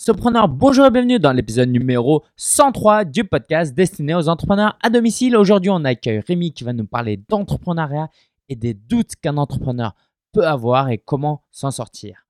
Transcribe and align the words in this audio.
Sopreneur, 0.00 0.46
bonjour 0.46 0.86
et 0.86 0.92
bienvenue 0.92 1.18
dans 1.18 1.32
l'épisode 1.32 1.70
numéro 1.70 2.22
103 2.36 3.04
du 3.04 3.24
podcast 3.24 3.74
destiné 3.74 4.14
aux 4.14 4.28
entrepreneurs 4.28 4.78
à 4.80 4.90
domicile. 4.90 5.36
Aujourd'hui, 5.36 5.72
on 5.72 5.84
accueille 5.84 6.20
Rémi 6.20 6.52
qui 6.52 6.62
va 6.62 6.72
nous 6.72 6.86
parler 6.86 7.16
d'entrepreneuriat 7.28 8.08
et 8.48 8.54
des 8.54 8.74
doutes 8.74 9.16
qu'un 9.16 9.36
entrepreneur 9.36 9.96
peut 10.32 10.46
avoir 10.46 10.88
et 10.90 10.98
comment 10.98 11.42
s'en 11.50 11.72
sortir. 11.72 12.28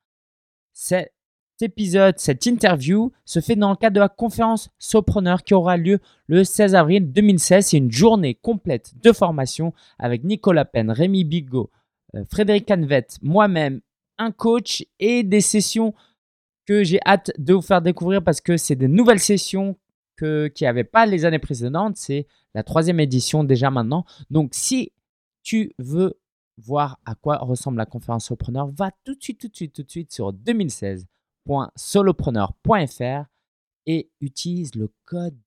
Cet 0.72 1.12
épisode, 1.60 2.18
cette 2.18 2.46
interview 2.46 3.12
se 3.26 3.40
fait 3.40 3.54
dans 3.54 3.68
le 3.68 3.76
cadre 3.76 3.96
de 3.96 4.00
la 4.00 4.08
conférence 4.08 4.70
Sopreneur 4.78 5.44
qui 5.44 5.52
aura 5.52 5.76
lieu 5.76 5.98
le 6.26 6.44
16 6.44 6.74
avril 6.74 7.12
2016. 7.12 7.66
C'est 7.66 7.76
une 7.76 7.92
journée 7.92 8.34
complète 8.34 8.94
de 9.02 9.12
formation 9.12 9.74
avec 9.98 10.24
Nicolas 10.24 10.64
Penn, 10.64 10.90
Rémi 10.90 11.22
Bigot, 11.22 11.70
euh, 12.14 12.24
Frédéric 12.30 12.66
Canvet, 12.66 13.08
moi-même, 13.20 13.82
un 14.16 14.32
coach 14.32 14.86
et 14.98 15.22
des 15.22 15.42
sessions 15.42 15.92
que 16.68 16.84
j'ai 16.84 17.00
hâte 17.06 17.32
de 17.38 17.54
vous 17.54 17.62
faire 17.62 17.80
découvrir 17.80 18.22
parce 18.22 18.42
que 18.42 18.58
c'est 18.58 18.76
des 18.76 18.88
nouvelles 18.88 19.20
sessions 19.20 19.78
que, 20.16 20.48
qui 20.48 20.64
n'y 20.64 20.68
avait 20.68 20.84
pas 20.84 21.06
les 21.06 21.24
années 21.24 21.38
précédentes. 21.38 21.96
C'est 21.96 22.26
la 22.54 22.62
troisième 22.62 23.00
édition 23.00 23.42
déjà 23.42 23.70
maintenant. 23.70 24.04
Donc, 24.28 24.50
si 24.52 24.92
tu 25.42 25.72
veux 25.78 26.20
voir 26.58 27.00
à 27.06 27.14
quoi 27.14 27.38
ressemble 27.38 27.78
la 27.78 27.86
conférence 27.86 28.26
Solopreneur, 28.26 28.66
va 28.66 28.90
tout 29.04 29.14
de 29.14 29.22
suite, 29.22 29.40
tout 29.40 29.48
de 29.48 29.56
suite, 29.56 29.72
tout 29.72 29.82
de 29.82 29.90
suite 29.90 30.12
sur 30.12 30.34
2016.solopreneur.fr 30.34 33.24
et 33.86 34.10
utilise 34.20 34.74
le 34.74 34.92
code 35.06 35.40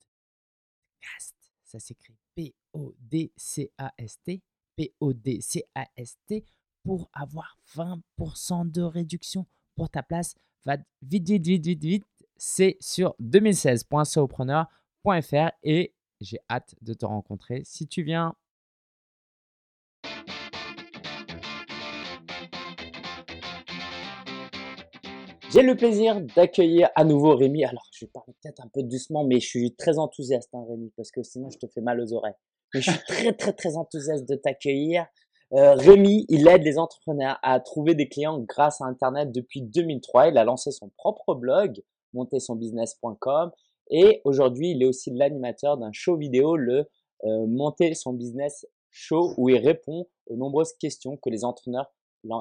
CAST. 1.02 1.36
Ça 1.66 1.80
s'écrit 1.80 2.16
P-O-D-C-A-S-T. 2.34 4.42
P-O-D-C-A-S-T 4.76 6.46
pour 6.84 7.12
avoir 7.14 7.60
20% 7.76 8.72
de 8.72 8.82
réduction 8.82 9.46
pour 9.76 9.92
ta 9.92 10.02
place 10.02 10.34
va 10.66 10.78
vite, 11.02 11.28
vite, 11.28 11.46
vite, 11.46 11.66
vite, 11.66 11.84
vite. 11.84 12.06
C'est 12.38 12.78
sur 12.80 13.16
2016.solopreneur.fr 13.22 15.52
et 15.64 15.94
j'ai 16.20 16.40
hâte 16.50 16.76
de 16.82 16.94
te 16.94 17.06
rencontrer 17.06 17.62
si 17.66 17.88
tu 17.88 18.04
viens. 18.04 18.36
J'ai 25.54 25.64
le 25.64 25.76
plaisir 25.76 26.22
d'accueillir 26.34 26.90
à 26.96 27.04
nouveau 27.04 27.36
Rémi. 27.36 27.66
Alors, 27.66 27.86
je 27.92 28.06
vais 28.06 28.10
parler 28.10 28.34
peut-être 28.42 28.64
un 28.64 28.70
peu 28.70 28.84
doucement, 28.84 29.26
mais 29.26 29.42
je 29.42 29.48
suis 29.48 29.76
très 29.76 30.00
enthousiaste, 30.00 30.50
hein, 30.54 30.64
Rémi, 30.70 30.94
parce 30.96 31.12
que 31.12 31.24
sinon 31.24 31.50
je 31.50 31.58
te 31.58 31.68
fais 31.68 31.82
mal 31.82 32.00
aux 32.00 32.14
oreilles. 32.14 32.38
Mais 32.74 32.80
je 32.80 32.92
suis 32.92 33.00
très, 33.08 33.34
très, 33.34 33.52
très 33.52 33.76
enthousiaste 33.76 34.30
de 34.30 34.36
t'accueillir. 34.36 35.06
Euh, 35.54 35.74
Rémi, 35.74 36.26
il 36.30 36.48
aide 36.48 36.64
les 36.64 36.78
entrepreneurs 36.78 37.38
à 37.44 37.60
trouver 37.60 37.94
des 37.94 38.08
clients 38.08 38.40
grâce 38.40 38.80
à 38.80 38.86
Internet 38.86 39.32
depuis 39.34 39.62
2003. 39.62 40.30
Il 40.30 40.38
a 40.38 40.46
lancé 40.46 40.72
son 40.72 40.90
propre 40.98 41.36
blog, 41.36 41.82
montersonbusiness.com. 42.14 43.52
Et 43.90 44.22
aujourd'hui, 44.24 44.72
il 44.72 44.82
est 44.82 44.86
aussi 44.86 45.12
l'animateur 45.12 45.78
d'un 45.78 45.92
show 45.92 46.16
vidéo, 46.16 46.56
le 46.56 46.90
euh, 47.26 47.46
Monter 47.48 47.94
son 47.94 48.14
business 48.14 48.66
show, 48.90 49.34
où 49.38 49.50
il 49.50 49.58
répond 49.58 50.08
aux 50.28 50.38
nombreuses 50.38 50.74
questions 50.74 51.18
que 51.18 51.30
les 51.30 51.44
entrepreneurs, 51.44 51.92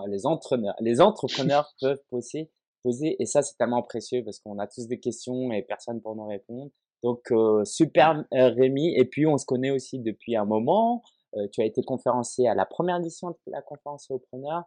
les 0.09 0.27
entrepreneurs, 0.27 0.77
les 0.81 1.01
entrepreneurs 1.01 1.75
peuvent 1.81 2.03
poser, 2.09 2.51
poser. 2.85 3.21
Et 3.21 3.27
ça, 3.27 3.43
c'est 3.43 3.57
tellement 3.57 3.83
précieux 3.83 4.23
parce 4.25 4.39
qu'on 4.39 4.59
a 4.61 4.69
tous 4.69 4.87
des 4.87 5.01
questions 5.01 5.51
et 5.53 5.63
personne 5.63 6.01
pour 6.01 6.15
nous 6.15 6.27
répondre. 6.27 6.71
Donc, 7.03 7.33
euh, 7.33 7.65
super 7.65 8.25
Rémi. 8.31 8.95
Et 8.95 9.05
puis, 9.05 9.27
on 9.27 9.37
se 9.37 9.47
connaît 9.47 9.71
aussi 9.71 9.99
depuis 9.99 10.37
un 10.37 10.45
moment. 10.45 11.03
Euh, 11.37 11.47
tu 11.53 11.61
as 11.63 11.65
été 11.65 11.83
conférencier 11.83 12.49
à 12.49 12.55
la 12.55 12.67
première 12.67 12.97
édition 12.97 13.31
de 13.31 13.37
la 13.47 13.63
conférence 13.63 14.09
Preneur. 14.31 14.65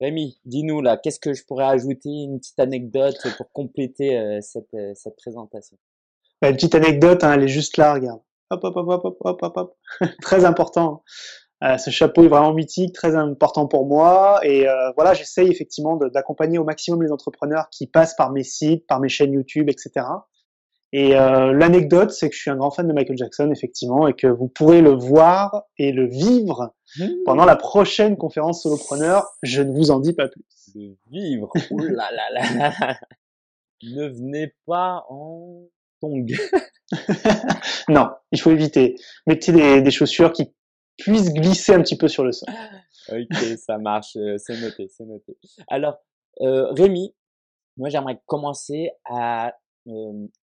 Rémi, 0.00 0.40
dis-nous 0.44 0.80
là, 0.80 0.96
qu'est-ce 0.96 1.18
que 1.18 1.32
je 1.32 1.44
pourrais 1.44 1.64
ajouter, 1.64 2.08
une 2.08 2.38
petite 2.38 2.60
anecdote 2.60 3.16
pour 3.36 3.50
compléter 3.52 4.16
euh, 4.16 4.38
cette, 4.40 4.72
euh, 4.74 4.92
cette, 4.94 5.16
présentation? 5.16 5.76
Bah, 6.40 6.50
Une 6.50 6.54
petite 6.54 6.76
anecdote, 6.76 7.24
hein, 7.24 7.32
elle 7.32 7.42
est 7.42 7.48
juste 7.48 7.76
là, 7.76 7.94
regarde. 7.94 8.20
Hop, 8.50 8.62
hop, 8.62 8.76
hop, 8.76 9.04
hop, 9.04 9.16
hop, 9.20 9.42
hop, 9.42 9.56
hop. 9.56 9.76
très 10.22 10.44
important. 10.44 11.02
ce 11.60 11.90
chapeau 11.90 12.22
est 12.22 12.28
vraiment 12.28 12.54
mythique, 12.54 12.94
très 12.94 13.16
important 13.16 13.66
pour 13.66 13.84
moi. 13.86 14.38
Et 14.44 14.66
voilà, 14.94 15.12
j'essaye 15.12 15.50
effectivement 15.50 15.96
d'accompagner 15.96 16.58
au 16.58 16.64
maximum 16.64 17.02
les 17.02 17.12
entrepreneurs 17.12 17.68
qui 17.70 17.86
passent 17.86 18.14
par 18.14 18.30
mes 18.30 18.44
sites, 18.44 18.86
par 18.86 19.00
mes 19.00 19.10
chaînes 19.10 19.32
YouTube, 19.32 19.68
etc. 19.68 20.06
Et 20.92 21.16
euh, 21.16 21.52
l'anecdote, 21.52 22.10
c'est 22.10 22.30
que 22.30 22.34
je 22.34 22.40
suis 22.40 22.50
un 22.50 22.56
grand 22.56 22.70
fan 22.70 22.88
de 22.88 22.92
Michael 22.92 23.18
Jackson, 23.18 23.50
effectivement, 23.50 24.08
et 24.08 24.14
que 24.14 24.26
vous 24.26 24.48
pourrez 24.48 24.80
le 24.80 24.90
voir 24.90 25.64
et 25.76 25.92
le 25.92 26.06
vivre 26.06 26.74
mmh. 26.98 27.08
pendant 27.26 27.44
la 27.44 27.56
prochaine 27.56 28.16
conférence 28.16 28.62
solopreneur. 28.62 29.26
Je 29.42 29.62
ne 29.62 29.72
vous 29.72 29.90
en 29.90 30.00
dis 30.00 30.14
pas 30.14 30.28
plus. 30.28 30.44
Le 30.74 30.96
vivre? 31.10 31.52
Ouh 31.70 31.78
là 31.78 32.10
là 32.12 32.30
là 32.32 32.98
Ne 33.82 34.08
venez 34.08 34.54
pas 34.66 35.04
en 35.08 35.68
tongue. 36.00 36.34
non, 37.88 38.10
il 38.32 38.40
faut 38.40 38.50
éviter. 38.50 38.96
Mettez 39.26 39.52
des, 39.52 39.82
des, 39.82 39.90
chaussures 39.90 40.32
qui 40.32 40.52
puissent 40.96 41.32
glisser 41.32 41.74
un 41.74 41.82
petit 41.82 41.96
peu 41.96 42.08
sur 42.08 42.24
le 42.24 42.32
sol. 42.32 42.48
ok, 43.10 43.36
ça 43.58 43.78
marche. 43.78 44.16
Euh, 44.16 44.36
c'est 44.38 44.60
noté, 44.60 44.88
c'est 44.88 45.04
noté. 45.04 45.36
Alors, 45.68 45.98
euh, 46.40 46.72
Rémi, 46.72 47.14
moi 47.76 47.88
j'aimerais 47.88 48.20
commencer 48.26 48.90
à 49.04 49.54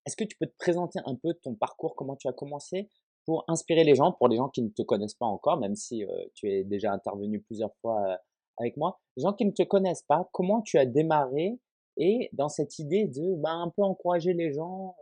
est-ce 0.06 0.16
que 0.16 0.24
tu 0.24 0.38
peux 0.38 0.48
te 0.48 0.56
présenter 0.58 1.00
un 1.06 1.16
peu 1.16 1.34
ton 1.44 1.56
parcours, 1.56 1.96
comment 1.96 2.16
tu 2.16 2.28
as 2.28 2.34
commencé 2.34 2.90
pour 3.26 3.44
inspirer 3.48 3.84
les 3.84 3.96
gens, 3.96 4.12
pour 4.12 4.28
les 4.28 4.38
gens 4.38 4.50
qui 4.50 4.62
ne 4.62 4.70
te 4.70 4.82
connaissent 4.84 5.16
pas 5.16 5.26
encore, 5.26 5.60
même 5.60 5.76
si 5.76 6.04
tu 6.36 6.52
es 6.52 6.64
déjà 6.64 6.92
intervenu 6.92 7.42
plusieurs 7.42 7.74
fois 7.82 8.20
avec 8.58 8.78
moi, 8.78 9.00
les 9.18 9.24
gens 9.24 9.34
qui 9.34 9.46
ne 9.46 9.52
te 9.52 9.64
connaissent 9.64 10.04
pas, 10.04 10.30
comment 10.32 10.62
tu 10.62 10.78
as 10.78 10.86
démarré 10.86 11.60
et 11.98 12.30
dans 12.34 12.50
cette 12.50 12.78
idée 12.80 13.08
de 13.08 13.36
bah, 13.36 13.52
un 13.52 13.70
peu 13.70 13.82
encourager 13.82 14.34
les 14.34 14.52
gens, 14.52 14.96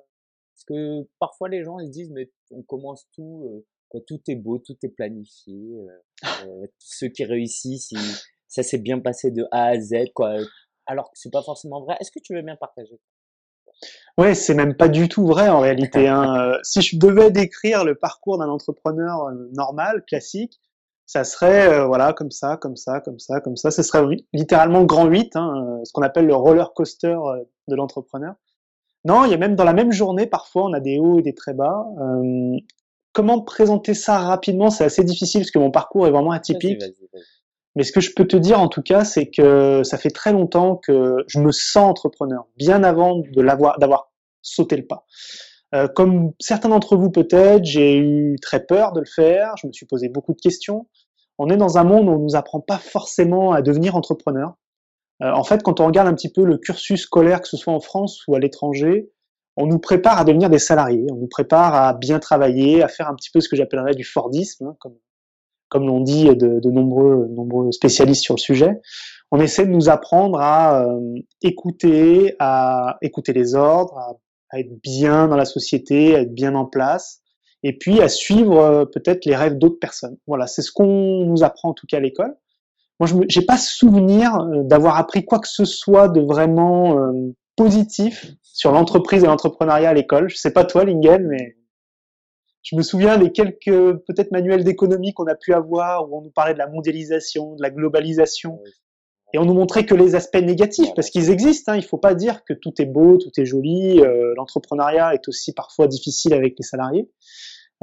parce 0.56 0.66
que 0.66 1.08
parfois 1.20 1.50
les 1.50 1.64
gens 1.64 1.80
ils 1.80 1.88
se 1.88 1.92
disent 1.92 2.12
mais 2.12 2.32
on 2.52 2.64
commence 2.64 3.08
tout, 3.14 3.66
tout 4.08 4.22
est 4.28 4.36
beau, 4.36 4.58
tout 4.58 4.78
est 4.84 4.90
planifié, 4.90 5.56
ceux 6.80 7.10
qui 7.10 7.26
réussissent, 7.26 7.94
ça 8.48 8.64
s'est 8.64 8.80
bien 8.80 9.00
passé 9.00 9.32
de 9.32 9.46
A 9.52 9.68
à 9.68 9.80
Z, 9.80 10.12
quoi, 10.14 10.38
alors 10.86 11.12
que 11.12 11.18
c'est 11.18 11.32
pas 11.32 11.44
forcément 11.44 11.82
vrai. 11.82 11.98
Est-ce 12.00 12.12
que 12.12 12.20
tu 12.20 12.36
veux 12.36 12.42
bien 12.42 12.56
partager? 12.56 13.00
Ouais, 14.18 14.36
c'est 14.36 14.54
même 14.54 14.76
pas 14.76 14.90
du 14.90 15.10
tout 15.10 15.26
vrai 15.26 15.50
en 15.50 15.60
réalité. 15.60 16.08
Hein. 16.14 16.38
Euh, 16.38 16.58
si 16.64 16.82
je 16.82 16.98
devais 16.98 17.32
décrire 17.32 17.84
le 17.84 17.96
parcours 17.96 18.38
d'un 18.38 18.50
entrepreneur 18.50 19.28
euh, 19.28 19.50
normal, 19.54 20.04
classique, 20.06 20.60
ça 21.06 21.24
serait 21.24 21.68
euh, 21.68 21.86
voilà 21.86 22.14
comme 22.14 22.32
ça, 22.32 22.58
comme 22.58 22.76
ça, 22.76 23.00
comme 23.02 23.20
ça, 23.20 23.42
comme 23.42 23.56
ça. 23.56 23.72
Ce 23.72 23.82
serait 23.82 24.04
littéralement 24.34 24.84
grand 24.84 25.06
8, 25.06 25.36
hein, 25.36 25.82
ce 25.84 25.92
qu'on 25.92 26.02
appelle 26.02 26.28
le 26.28 26.36
roller 26.36 26.74
coaster 26.74 27.18
de 27.68 27.76
l'entrepreneur. 27.76 28.36
Non, 29.06 29.26
il 29.26 29.32
y 29.32 29.34
a 29.34 29.38
même 29.38 29.56
dans 29.56 29.64
la 29.64 29.74
même 29.74 29.92
journée, 29.92 30.28
parfois, 30.28 30.64
on 30.66 30.74
a 30.74 30.80
des 30.80 31.00
hauts 31.00 31.20
et 31.20 31.22
des 31.22 31.34
très 31.34 31.54
bas. 31.54 31.86
comment 33.12 33.42
présenter 33.42 33.94
ça 33.94 34.20
rapidement? 34.20 34.70
C'est 34.70 34.86
assez 34.86 35.04
difficile 35.04 35.42
parce 35.42 35.52
que 35.52 35.60
mon 35.60 35.72
parcours 35.72 36.08
est 36.08 36.12
vraiment 36.12 36.32
atypique. 36.32 36.84
Mais 37.76 37.84
ce 37.84 37.92
que 37.92 38.02
je 38.02 38.12
peux 38.16 38.28
te 38.28 38.38
dire 38.38 38.60
en 38.60 38.68
tout 38.68 38.82
cas, 38.82 39.04
c'est 39.04 39.30
que 39.30 39.82
ça 39.84 39.98
fait 39.98 40.12
très 40.12 40.32
longtemps 40.32 40.76
que 40.76 41.18
je 41.28 41.40
me 41.40 41.52
sens 41.52 41.90
entrepreneur, 41.90 42.46
bien 42.58 42.84
avant 42.84 43.18
de 43.20 43.42
l'avoir, 43.42 43.80
d'avoir 43.80 44.12
sauté 44.42 44.76
le 44.76 44.86
pas. 44.86 45.06
Euh, 45.74 45.88
comme 45.88 46.34
certains 46.40 46.70
d'entre 46.70 46.96
vous 46.96 47.10
peut-être, 47.10 47.66
j'ai 47.66 47.98
eu 47.98 48.36
très 48.42 48.64
peur 48.64 48.92
de 48.92 49.00
le 49.00 49.06
faire. 49.06 49.56
Je 49.60 49.68
me 49.68 49.72
suis 49.72 49.88
posé 49.88 50.08
beaucoup 50.08 50.34
de 50.34 50.42
questions. 50.42 50.88
On 51.40 51.50
est 51.50 51.58
dans 51.58 51.80
un 51.80 51.84
monde 51.84 52.08
où 52.08 52.12
on 52.12 52.20
nous 52.20 52.36
apprend 52.36 52.60
pas 52.60 52.78
forcément 52.78 53.54
à 53.54 53.64
devenir 53.64 53.96
entrepreneur. 53.96 54.54
Euh, 55.24 55.32
en 55.32 55.44
fait, 55.44 55.64
quand 55.64 55.80
on 55.80 55.88
regarde 55.88 56.08
un 56.08 56.14
petit 56.14 56.32
peu 56.32 56.44
le 56.44 56.58
cursus 56.58 57.02
scolaire, 57.02 57.42
que 57.42 57.48
ce 57.48 57.58
soit 57.58 57.74
en 57.74 57.80
France 57.80 58.24
ou 58.28 58.36
à 58.36 58.40
l'étranger, 58.40 59.10
on 59.58 59.66
nous 59.66 59.80
prépare 59.80 60.20
à 60.20 60.24
devenir 60.26 60.50
des 60.50 60.60
salariés. 60.60 61.06
On 61.12 61.16
nous 61.16 61.28
prépare 61.28 61.74
à 61.74 61.94
bien 61.94 62.20
travailler, 62.20 62.84
à 62.84 62.88
faire 62.88 63.08
un 63.08 63.16
petit 63.16 63.32
peu 63.32 63.40
ce 63.40 63.50
que 63.50 63.56
j'appellerais 63.56 63.96
du 63.96 64.04
Fordisme, 64.04 64.68
hein, 64.68 64.78
comme 65.74 65.88
l'ont 65.88 66.02
dit 66.02 66.26
de, 66.36 66.70
nombreux, 66.70 67.28
nombreux 67.32 67.72
spécialistes 67.72 68.22
sur 68.22 68.36
le 68.36 68.40
sujet. 68.40 68.80
On 69.32 69.40
essaie 69.40 69.66
de 69.66 69.72
nous 69.72 69.90
apprendre 69.90 70.40
à 70.40 70.86
euh, 70.86 71.16
écouter, 71.42 72.36
à 72.38 72.98
écouter 73.02 73.34
les 73.34 73.56
ordres, 73.56 73.98
à, 74.52 74.60
être 74.60 74.80
bien 74.84 75.28
dans 75.28 75.36
la 75.36 75.46
société, 75.46 76.16
à 76.16 76.20
être 76.20 76.34
bien 76.36 76.54
en 76.54 76.66
place, 76.66 77.22
et 77.64 77.76
puis 77.76 78.02
à 78.02 78.08
suivre 78.08 78.60
euh, 78.60 78.86
peut-être 78.86 79.26
les 79.26 79.36
rêves 79.36 79.58
d'autres 79.58 79.80
personnes. 79.80 80.16
Voilà, 80.28 80.46
c'est 80.46 80.62
ce 80.62 80.72
qu'on 80.72 81.26
nous 81.26 81.44
apprend 81.44 81.70
en 81.70 81.74
tout 81.74 81.88
cas 81.88 81.98
à 81.98 82.02
l'école. 82.02 82.36
Moi, 83.00 83.10
je 83.28 83.40
n'ai 83.40 83.46
pas 83.46 83.58
souvenir 83.58 84.36
euh, 84.36 84.62
d'avoir 84.62 84.98
appris 84.98 85.26
quoi 85.26 85.40
que 85.40 85.48
ce 85.48 85.66
soit 85.66 86.08
de 86.08 86.22
vraiment 86.22 86.96
positif 87.56 88.28
sur 88.44 88.72
l'entreprise 88.72 89.24
et 89.24 89.26
l'entrepreneuriat 89.26 89.90
à 89.90 89.94
l'école. 89.96 90.30
Je 90.30 90.38
sais 90.38 90.54
pas 90.54 90.66
toi, 90.66 90.86
Lingen, 90.86 91.26
mais 91.28 91.56
je 92.64 92.78
me 92.78 92.82
souviens 92.82 93.18
des 93.18 93.32
quelques 93.32 93.94
peut-être 94.08 94.32
manuels 94.32 94.64
d'économie 94.64 95.14
qu'on 95.14 95.28
a 95.28 95.36
pu 95.36 95.54
avoir 95.54 96.10
où 96.10 96.18
on 96.18 96.22
nous 96.22 96.32
parlait 96.32 96.54
de 96.54 96.60
la 96.60 96.68
mondialisation, 96.68 97.56
de 97.56 97.62
la 97.62 97.70
globalisation. 97.70 98.60
Et 99.34 99.40
on 99.40 99.46
nous 99.46 99.54
montrait 99.54 99.86
que 99.86 99.96
les 99.96 100.16
aspects 100.16 100.42
négatifs, 100.42 100.94
parce 100.96 101.10
qu'ils 101.10 101.30
existent. 101.30 101.74
Hein, 101.74 101.76
il 101.76 101.84
faut 101.84 101.98
pas 101.98 102.14
dire 102.14 102.44
que 102.46 102.54
tout 102.54 102.74
est 102.80 102.86
beau, 102.86 103.18
tout 103.18 103.32
est 103.38 103.46
joli. 103.46 104.00
Euh, 104.00 104.34
L'entrepreneuriat 104.38 105.14
est 105.14 105.28
aussi 105.28 105.54
parfois 105.54 105.88
difficile 105.88 106.34
avec 106.34 106.54
les 106.58 106.64
salariés. 106.64 107.10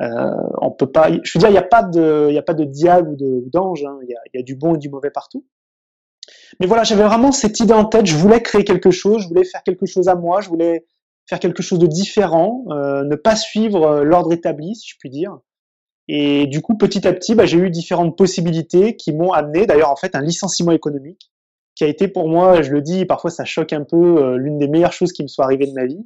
Euh, 0.01 0.31
on 0.63 0.71
peut 0.71 0.91
pas. 0.91 1.11
Je 1.11 1.39
veux 1.39 1.41
dire, 1.41 1.49
il 1.49 1.53
n'y 1.53 1.59
a 1.59 1.63
pas 1.63 1.83
de, 1.83 2.29
il 2.31 2.39
a 2.39 2.43
pas 2.43 2.55
de 2.55 2.65
diable 2.65 3.17
ou 3.21 3.51
d'ange. 3.51 3.85
Hein, 3.85 3.99
il, 4.03 4.17
y 4.33 4.39
a, 4.39 4.43
du 4.43 4.55
bon 4.55 4.77
et 4.77 4.79
du 4.79 4.89
mauvais 4.89 5.11
partout. 5.11 5.45
Mais 6.59 6.67
voilà, 6.67 6.85
j'avais 6.85 7.03
vraiment 7.03 7.33
cette 7.33 7.59
idée 7.61 7.75
en 7.75 7.85
tête. 7.85 8.07
Je 8.07 8.17
voulais 8.17 8.41
créer 8.41 8.65
quelque 8.65 8.93
chose. 8.93 9.25
Je 9.25 9.29
voulais 9.29 9.45
faire 9.45 9.63
quelque 9.63 9.87
chose 9.87 10.09
à 10.09 10.15
moi. 10.15 10.41
Je 10.41 10.49
voulais 10.49 10.87
faire 11.31 11.41
quelque 11.41 11.63
chose 11.63 11.79
de 11.79 11.87
différent, 11.87 12.65
ne 12.69 13.15
pas 13.15 13.37
suivre 13.37 14.03
l'ordre 14.03 14.33
établi, 14.33 14.75
si 14.75 14.91
je 14.91 14.97
puis 14.99 15.09
dire. 15.09 15.39
Et 16.09 16.47
du 16.49 16.61
coup, 16.61 16.77
petit 16.77 17.07
à 17.07 17.13
petit, 17.13 17.35
bah, 17.37 17.47
j'ai 17.47 17.57
eu 17.57 17.71
différentes 17.71 18.19
possibilités 18.19 18.97
qui 18.97 19.13
m'ont 19.13 19.33
amené, 19.33 19.65
d'ailleurs, 19.65 19.91
en 19.91 19.97
fait, 19.97 20.17
un 20.17 20.21
licenciement 20.21 20.73
économique, 20.73 21.31
qui 21.77 21.85
a 21.85 21.87
été 21.87 22.09
pour 22.09 22.29
moi, 22.29 22.63
je 22.63 22.73
le 22.73 22.83
dis, 22.83 23.07
parfois 23.07 23.31
ça 23.31 23.45
choque 23.45 23.73
un 23.73 23.85
peu, 23.85 24.37
l'une 24.37 24.59
des 24.59 24.69
meilleures 24.69 24.93
choses 24.93 25.13
qui 25.13 25.23
me 25.23 25.29
soit 25.29 25.45
arrivée 25.45 25.67
de 25.67 25.73
ma 25.73 25.87
vie, 25.87 26.05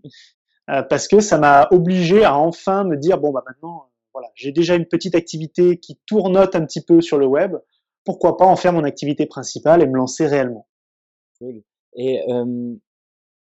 parce 0.66 1.08
que 1.08 1.20
ça 1.20 1.38
m'a 1.38 1.68
obligé 1.70 2.22
à 2.22 2.36
enfin 2.36 2.84
me 2.84 2.96
dire, 2.96 3.18
bon, 3.18 3.32
bah 3.32 3.42
maintenant, 3.46 3.90
voilà, 4.12 4.28
j'ai 4.34 4.52
déjà 4.52 4.74
une 4.76 4.86
petite 4.86 5.14
activité 5.14 5.78
qui 5.78 5.98
tournote 6.06 6.54
un 6.54 6.64
petit 6.64 6.84
peu 6.84 7.00
sur 7.00 7.18
le 7.18 7.26
web, 7.26 7.56
pourquoi 8.04 8.36
pas 8.36 8.44
en 8.44 8.56
faire 8.56 8.72
mon 8.72 8.84
activité 8.84 9.26
principale 9.26 9.82
et 9.82 9.86
me 9.86 9.96
lancer 9.96 10.26
réellement. 10.26 10.68
Euh, 11.42 12.74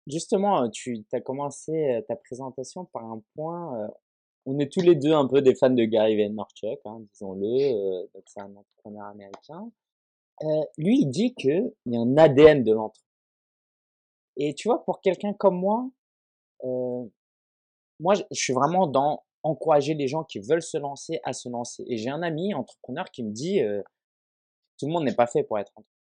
justement, 0.08 0.70
tu 0.70 1.06
as 1.14 1.22
commencé 1.22 2.04
ta 2.08 2.16
présentation 2.16 2.86
par 2.86 3.04
un 3.06 3.22
point. 3.36 3.90
on 4.46 4.60
est 4.60 4.72
tous 4.72 4.82
les 4.82 4.96
deux 4.96 5.14
un 5.14 5.28
peu 5.28 5.42
des 5.42 5.56
fans 5.56 5.70
de 5.70 5.84
Gary 5.86 6.16
Vaynerchuk, 6.16 6.80
hein, 6.86 7.02
disons-le. 7.14 8.08
donc 8.14 8.24
c'est 8.28 8.42
un 8.42 8.56
entrepreneur 8.56 9.06
américain. 9.06 9.72
lui, 10.78 11.02
il 11.02 11.10
dit 11.10 11.34
qu'il 11.36 11.72
y 11.88 11.98
a 11.98 12.00
un 12.00 12.18
ADN 12.18 12.64
de 12.64 12.74
l'entreprise. 12.74 13.04
Et 14.38 14.54
tu 14.54 14.68
vois, 14.68 14.84
pour 14.84 15.02
quelqu'un 15.02 15.34
comme 15.34 15.58
moi, 15.60 15.90
moi, 18.00 18.14
je 18.16 18.24
suis 18.34 18.54
vraiment 18.54 18.88
dans 18.88 19.24
encourager 19.44 19.94
les 19.94 20.08
gens 20.08 20.24
qui 20.24 20.40
veulent 20.40 20.64
se 20.64 20.78
lancer 20.78 21.20
à 21.24 21.32
se 21.32 21.48
lancer. 21.50 21.84
Et 21.88 21.98
j'ai 21.98 22.10
un 22.10 22.24
ami 22.24 22.54
entrepreneur 22.54 23.06
qui 23.12 23.24
me 23.24 23.32
dit, 23.32 23.62
tout 24.78 24.88
le 24.88 24.92
monde 24.92 25.06
n'est 25.06 25.16
pas 25.16 25.28
fait 25.28 25.44
pour 25.44 25.60
être 25.60 25.72
entrepreneur. 25.76 25.95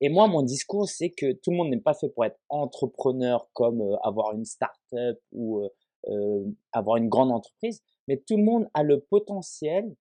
Et 0.00 0.08
moi, 0.08 0.28
mon 0.28 0.42
discours, 0.42 0.88
c'est 0.88 1.10
que 1.10 1.32
tout 1.32 1.50
le 1.50 1.56
monde 1.56 1.70
n'est 1.70 1.80
pas 1.80 1.94
fait 1.94 2.08
pour 2.08 2.24
être 2.24 2.38
entrepreneur 2.48 3.48
comme 3.54 3.82
avoir 4.02 4.34
une 4.34 4.44
start-up 4.44 5.18
ou 5.32 5.68
avoir 6.72 6.98
une 6.98 7.08
grande 7.08 7.32
entreprise, 7.32 7.82
mais 8.06 8.18
tout 8.18 8.36
le 8.36 8.44
monde 8.44 8.68
a 8.74 8.82
le 8.82 9.00
potentiel, 9.00 9.96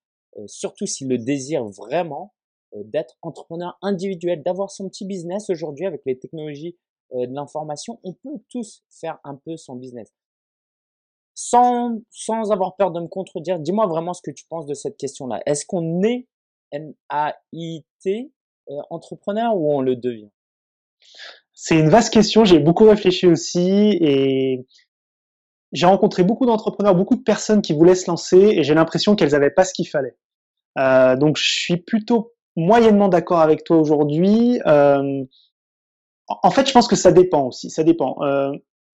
surtout 0.45 0.85
s'il 0.85 1.07
le 1.07 1.17
désire 1.17 1.65
vraiment, 1.65 2.33
d'être 2.75 3.17
entrepreneur 3.21 3.77
individuel, 3.81 4.43
d'avoir 4.43 4.69
son 4.69 4.89
petit 4.89 5.05
business 5.05 5.49
aujourd'hui 5.49 5.85
avec 5.85 6.01
les 6.05 6.19
technologies 6.19 6.77
de 7.13 7.33
l'information. 7.33 7.99
On 8.03 8.13
peut 8.13 8.37
tous 8.49 8.83
faire 8.89 9.17
un 9.23 9.35
peu 9.35 9.55
son 9.57 9.75
business. 9.75 10.11
Sans, 11.35 11.99
sans 12.11 12.51
avoir 12.51 12.77
peur 12.77 12.91
de 12.91 13.01
me 13.01 13.07
contredire, 13.07 13.59
dis-moi 13.59 13.87
vraiment 13.87 14.13
ce 14.13 14.21
que 14.21 14.31
tu 14.31 14.45
penses 14.47 14.65
de 14.65 14.73
cette 14.73 14.97
question-là. 14.97 15.41
Est-ce 15.45 15.65
qu'on 15.65 16.01
est 16.01 16.27
N-A-I-T 16.71 18.09
euh, 18.09 18.34
entrepreneur 18.89 19.55
ou 19.55 19.73
on 19.73 19.81
le 19.81 19.95
devient? 19.95 20.29
C'est 21.53 21.79
une 21.79 21.89
vaste 21.89 22.13
question, 22.13 22.45
j'ai 22.45 22.59
beaucoup 22.59 22.85
réfléchi 22.85 23.27
aussi 23.27 23.97
et 24.01 24.65
j'ai 25.71 25.85
rencontré 25.85 26.23
beaucoup 26.23 26.45
d'entrepreneurs, 26.45 26.95
beaucoup 26.95 27.15
de 27.15 27.23
personnes 27.23 27.61
qui 27.61 27.73
voulaient 27.73 27.95
se 27.95 28.09
lancer 28.09 28.37
et 28.37 28.63
j'ai 28.63 28.73
l'impression 28.73 29.15
qu'elles 29.15 29.31
n'avaient 29.31 29.51
pas 29.51 29.63
ce 29.63 29.73
qu'il 29.73 29.87
fallait. 29.87 30.17
Euh, 30.77 31.15
donc 31.15 31.37
je 31.37 31.47
suis 31.47 31.77
plutôt 31.77 32.33
moyennement 32.55 33.07
d'accord 33.07 33.39
avec 33.39 33.63
toi 33.63 33.77
aujourd'hui. 33.77 34.59
Euh, 34.65 35.23
en 36.27 36.51
fait, 36.51 36.67
je 36.67 36.73
pense 36.73 36.87
que 36.87 36.95
ça 36.95 37.11
dépend 37.11 37.47
aussi, 37.47 37.69
ça 37.69 37.83
dépend. 37.83 38.17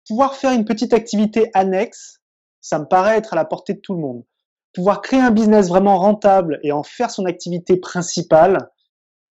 pouvoir 0.07 0.35
faire 0.35 0.53
une 0.53 0.65
petite 0.65 0.93
activité 0.93 1.51
annexe, 1.55 2.21
ça 2.61 2.79
me 2.79 2.85
paraît 2.85 3.17
être 3.17 3.33
à 3.33 3.37
la 3.37 3.45
portée 3.45 3.75
de 3.75 3.81
tout 3.81 3.95
le 3.95 4.01
monde. 4.01 4.25
Pouvoir 4.73 5.01
créer 5.01 5.21
un 5.21 5.31
business 5.31 5.69
vraiment 5.69 5.99
rentable 5.99 6.59
et 6.63 6.73
en 6.73 6.83
faire 6.83 7.11
son 7.11 7.25
activité 7.25 7.77
principale, 7.77 8.71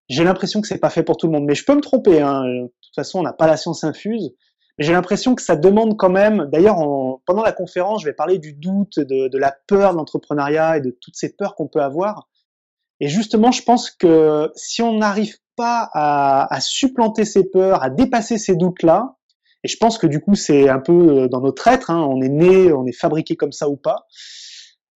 j'ai 0.09 0.23
l'impression 0.23 0.61
que 0.61 0.67
c'est 0.67 0.77
pas 0.77 0.89
fait 0.89 1.03
pour 1.03 1.17
tout 1.17 1.27
le 1.27 1.33
monde. 1.33 1.45
Mais 1.45 1.55
je 1.55 1.65
peux 1.65 1.75
me 1.75 1.81
tromper. 1.81 2.21
Hein. 2.21 2.43
De 2.43 2.67
toute 2.81 2.95
façon, 2.95 3.19
on 3.19 3.23
n'a 3.23 3.33
pas 3.33 3.47
la 3.47 3.57
science 3.57 3.83
infuse. 3.83 4.33
J'ai 4.77 4.91
l'impression 4.91 5.35
que 5.35 5.41
ça 5.41 5.55
demande 5.55 5.97
quand 5.97 6.09
même. 6.09 6.49
D'ailleurs, 6.51 6.77
pendant 7.25 7.43
la 7.43 7.53
conférence, 7.53 8.01
je 8.01 8.07
vais 8.07 8.13
parler 8.13 8.39
du 8.39 8.53
doute, 8.53 8.99
de, 8.99 9.37
la 9.37 9.55
peur 9.67 9.93
de 9.93 9.97
l'entrepreneuriat 9.97 10.77
et 10.77 10.81
de 10.81 10.95
toutes 11.01 11.15
ces 11.15 11.33
peurs 11.33 11.55
qu'on 11.55 11.67
peut 11.67 11.81
avoir. 11.81 12.27
Et 12.99 13.07
justement, 13.07 13.51
je 13.51 13.63
pense 13.63 13.89
que 13.89 14.51
si 14.55 14.81
on 14.81 14.97
n'arrive 14.97 15.37
pas 15.55 15.89
à, 15.93 16.59
supplanter 16.59 17.23
ces 17.23 17.49
peurs, 17.49 17.83
à 17.83 17.89
dépasser 17.89 18.37
ces 18.37 18.55
doutes-là, 18.55 19.15
et 19.63 19.67
je 19.67 19.77
pense 19.77 19.97
que 19.97 20.07
du 20.07 20.19
coup, 20.19 20.35
c'est 20.35 20.69
un 20.69 20.79
peu 20.79 21.27
dans 21.29 21.41
notre 21.41 21.67
être, 21.67 21.89
hein, 21.89 22.05
on 22.07 22.21
est 22.21 22.29
né, 22.29 22.71
on 22.71 22.85
est 22.85 22.95
fabriqué 22.95 23.35
comme 23.35 23.53
ça 23.53 23.69
ou 23.69 23.77
pas. 23.77 24.05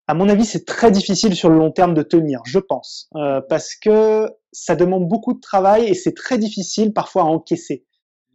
À 0.07 0.13
mon 0.13 0.27
avis, 0.27 0.43
c'est 0.43 0.65
très 0.65 0.91
difficile 0.91 1.35
sur 1.35 1.49
le 1.49 1.57
long 1.57 1.71
terme 1.71 1.93
de 1.93 2.01
tenir, 2.01 2.41
je 2.45 2.59
pense, 2.59 3.09
euh, 3.15 3.41
parce 3.47 3.75
que 3.75 4.27
ça 4.51 4.75
demande 4.75 5.07
beaucoup 5.07 5.33
de 5.33 5.39
travail 5.39 5.85
et 5.85 5.93
c'est 5.93 6.13
très 6.13 6.37
difficile 6.37 6.93
parfois 6.93 7.23
à 7.23 7.25
encaisser. 7.25 7.85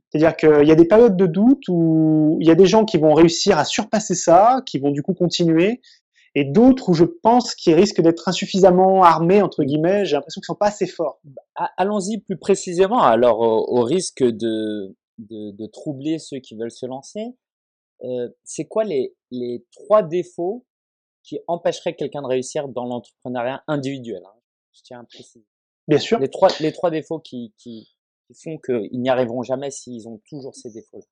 C'est-à-dire 0.09 0.37
qu'il 0.37 0.69
y 0.69 0.71
a 0.71 0.77
des 0.77 0.87
périodes 0.87 1.17
de 1.17 1.27
doute 1.27 1.65
où 1.69 2.39
il 2.41 2.47
y 2.47 2.51
a 2.51 2.55
des 2.55 2.67
gens 2.67 2.85
qui 2.85 2.99
vont 2.99 3.15
réussir 3.15 3.59
à 3.59 3.65
surpasser 3.65 4.15
ça, 4.15 4.63
qui 4.65 4.79
vont 4.79 4.93
du 4.93 5.03
coup 5.03 5.15
continuer, 5.15 5.81
et 6.37 6.45
d'autres 6.45 6.91
où 6.91 6.95
je 6.95 7.05
pense 7.05 7.55
qu'ils 7.55 7.75
risquent 7.75 8.01
d'être 8.01 8.29
insuffisamment 8.29 9.03
armés, 9.03 9.43
entre 9.43 9.65
guillemets, 9.65 10.05
j'ai 10.05 10.15
l'impression 10.15 10.41
qu'ils 10.41 10.47
sont 10.47 10.55
pas 10.55 10.69
assez 10.69 10.87
forts. 10.87 11.21
Allons-y 11.77 12.19
plus 12.19 12.37
précisément, 12.37 13.03
alors 13.03 13.41
au, 13.41 13.83
risque 13.83 14.23
de, 14.23 14.97
de, 15.19 15.51
de, 15.53 15.67
troubler 15.67 16.19
ceux 16.19 16.39
qui 16.39 16.57
veulent 16.57 16.73
se 16.73 16.87
lancer, 16.87 17.37
euh, 18.03 18.29
c'est 18.43 18.67
quoi 18.67 18.85
les, 18.85 19.15
les 19.31 19.65
trois 19.73 20.03
défauts 20.03 20.65
qui 21.23 21.39
empêcheraient 21.47 21.95
quelqu'un 21.95 22.23
de 22.23 22.29
réussir 22.29 22.69
dans 22.69 22.85
l'entrepreneuriat 22.85 23.63
individuel 23.67 24.23
hein 24.25 24.35
Je 24.73 24.83
tiens 24.83 25.01
à 25.01 25.05
préciser. 25.05 25.45
Bien 25.89 25.99
sûr. 25.99 26.19
Les 26.19 26.29
trois, 26.29 26.49
les 26.61 26.73
trois 26.73 26.91
défauts 26.91 27.19
qui, 27.19 27.53
qui, 27.59 27.89
qui 28.27 28.35
font 28.35 28.59
qu'ils 28.59 29.01
n'y 29.01 29.11
arriveront 29.11 29.43
jamais 29.43 29.71
s'ils 29.71 30.09
ont 30.09 30.21
toujours 30.29 30.55
ces 30.55 30.71
défauts. 30.71 30.99
-là. 30.99 31.07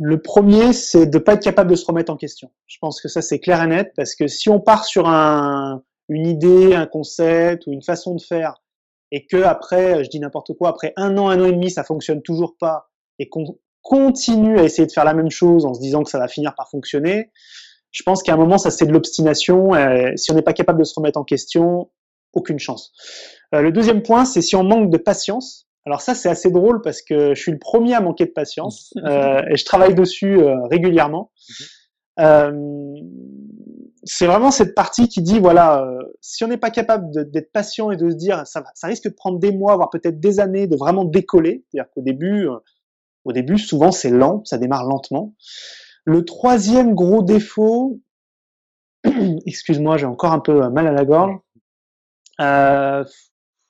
Le 0.00 0.22
premier, 0.22 0.72
c'est 0.72 1.06
de 1.06 1.18
pas 1.18 1.34
être 1.34 1.42
capable 1.42 1.70
de 1.70 1.76
se 1.76 1.84
remettre 1.84 2.12
en 2.12 2.16
question. 2.16 2.52
Je 2.66 2.78
pense 2.80 3.00
que 3.00 3.08
ça, 3.08 3.20
c'est 3.20 3.40
clair 3.40 3.62
et 3.62 3.66
net, 3.66 3.92
parce 3.96 4.14
que 4.14 4.28
si 4.28 4.48
on 4.48 4.60
part 4.60 4.84
sur 4.84 5.08
un, 5.08 5.82
une 6.08 6.26
idée, 6.26 6.74
un 6.74 6.86
concept 6.86 7.66
ou 7.66 7.72
une 7.72 7.82
façon 7.82 8.14
de 8.14 8.20
faire, 8.22 8.62
et 9.10 9.26
que 9.26 9.42
après, 9.42 10.04
je 10.04 10.08
dis 10.08 10.20
n'importe 10.20 10.52
quoi, 10.54 10.68
après 10.68 10.92
un 10.96 11.18
an, 11.18 11.28
un 11.28 11.40
an 11.40 11.46
et 11.46 11.52
demi, 11.52 11.70
ça 11.70 11.82
fonctionne 11.82 12.22
toujours 12.22 12.56
pas, 12.58 12.90
et 13.18 13.28
qu'on 13.28 13.58
continue 13.82 14.58
à 14.60 14.62
essayer 14.62 14.86
de 14.86 14.92
faire 14.92 15.04
la 15.04 15.14
même 15.14 15.30
chose 15.30 15.64
en 15.64 15.74
se 15.74 15.80
disant 15.80 16.04
que 16.04 16.10
ça 16.10 16.18
va 16.18 16.28
finir 16.28 16.54
par 16.54 16.68
fonctionner, 16.70 17.32
je 17.90 18.02
pense 18.04 18.22
qu'à 18.22 18.34
un 18.34 18.36
moment, 18.36 18.58
ça 18.58 18.70
c'est 18.70 18.86
de 18.86 18.92
l'obstination. 18.92 19.72
si 20.16 20.30
on 20.30 20.34
n'est 20.34 20.42
pas 20.42 20.52
capable 20.52 20.78
de 20.78 20.84
se 20.84 20.94
remettre 20.94 21.18
en 21.18 21.24
question, 21.24 21.90
aucune 22.34 22.58
chance. 22.58 22.92
Euh, 23.54 23.62
le 23.62 23.72
deuxième 23.72 24.02
point, 24.02 24.24
c'est 24.24 24.42
si 24.42 24.56
on 24.56 24.64
manque 24.64 24.90
de 24.90 24.98
patience. 24.98 25.66
Alors 25.86 26.00
ça, 26.00 26.14
c'est 26.14 26.28
assez 26.28 26.50
drôle 26.50 26.82
parce 26.82 27.00
que 27.02 27.34
je 27.34 27.40
suis 27.40 27.52
le 27.52 27.58
premier 27.58 27.94
à 27.94 28.00
manquer 28.00 28.26
de 28.26 28.32
patience 28.32 28.92
euh, 29.04 29.42
et 29.50 29.56
je 29.56 29.64
travaille 29.64 29.94
dessus 29.94 30.38
euh, 30.38 30.66
régulièrement. 30.66 31.30
c'est 34.04 34.26
vraiment 34.26 34.50
cette 34.50 34.74
partie 34.74 35.08
qui 35.08 35.22
dit 35.22 35.38
voilà, 35.38 35.86
si 36.20 36.44
on 36.44 36.48
n'est 36.48 36.56
pas 36.58 36.70
capable 36.70 37.30
d'être 37.30 37.52
patient 37.52 37.90
et 37.90 37.96
de 37.96 38.10
se 38.10 38.16
dire 38.16 38.46
ça, 38.46 38.64
ça 38.74 38.86
risque 38.86 39.04
de 39.04 39.14
prendre 39.14 39.38
des 39.38 39.52
mois, 39.52 39.76
voire 39.76 39.90
peut-être 39.90 40.20
des 40.20 40.40
années, 40.40 40.66
de 40.66 40.76
vraiment 40.76 41.04
décoller. 41.04 41.64
C'est-à-dire 41.70 41.90
qu'au 41.92 42.02
début, 42.02 42.48
au 43.24 43.32
début, 43.32 43.58
souvent 43.58 43.92
c'est 43.92 44.10
lent, 44.10 44.42
ça 44.44 44.58
démarre 44.58 44.84
lentement. 44.84 45.34
Le 46.04 46.24
troisième 46.24 46.94
gros 46.94 47.22
défaut, 47.22 48.00
excuse-moi, 49.46 49.96
j'ai 49.96 50.06
encore 50.06 50.32
un 50.32 50.40
peu 50.40 50.68
mal 50.70 50.86
à 50.86 50.92
la 50.92 51.04
gorge. 51.04 51.38
Euh, 52.40 53.04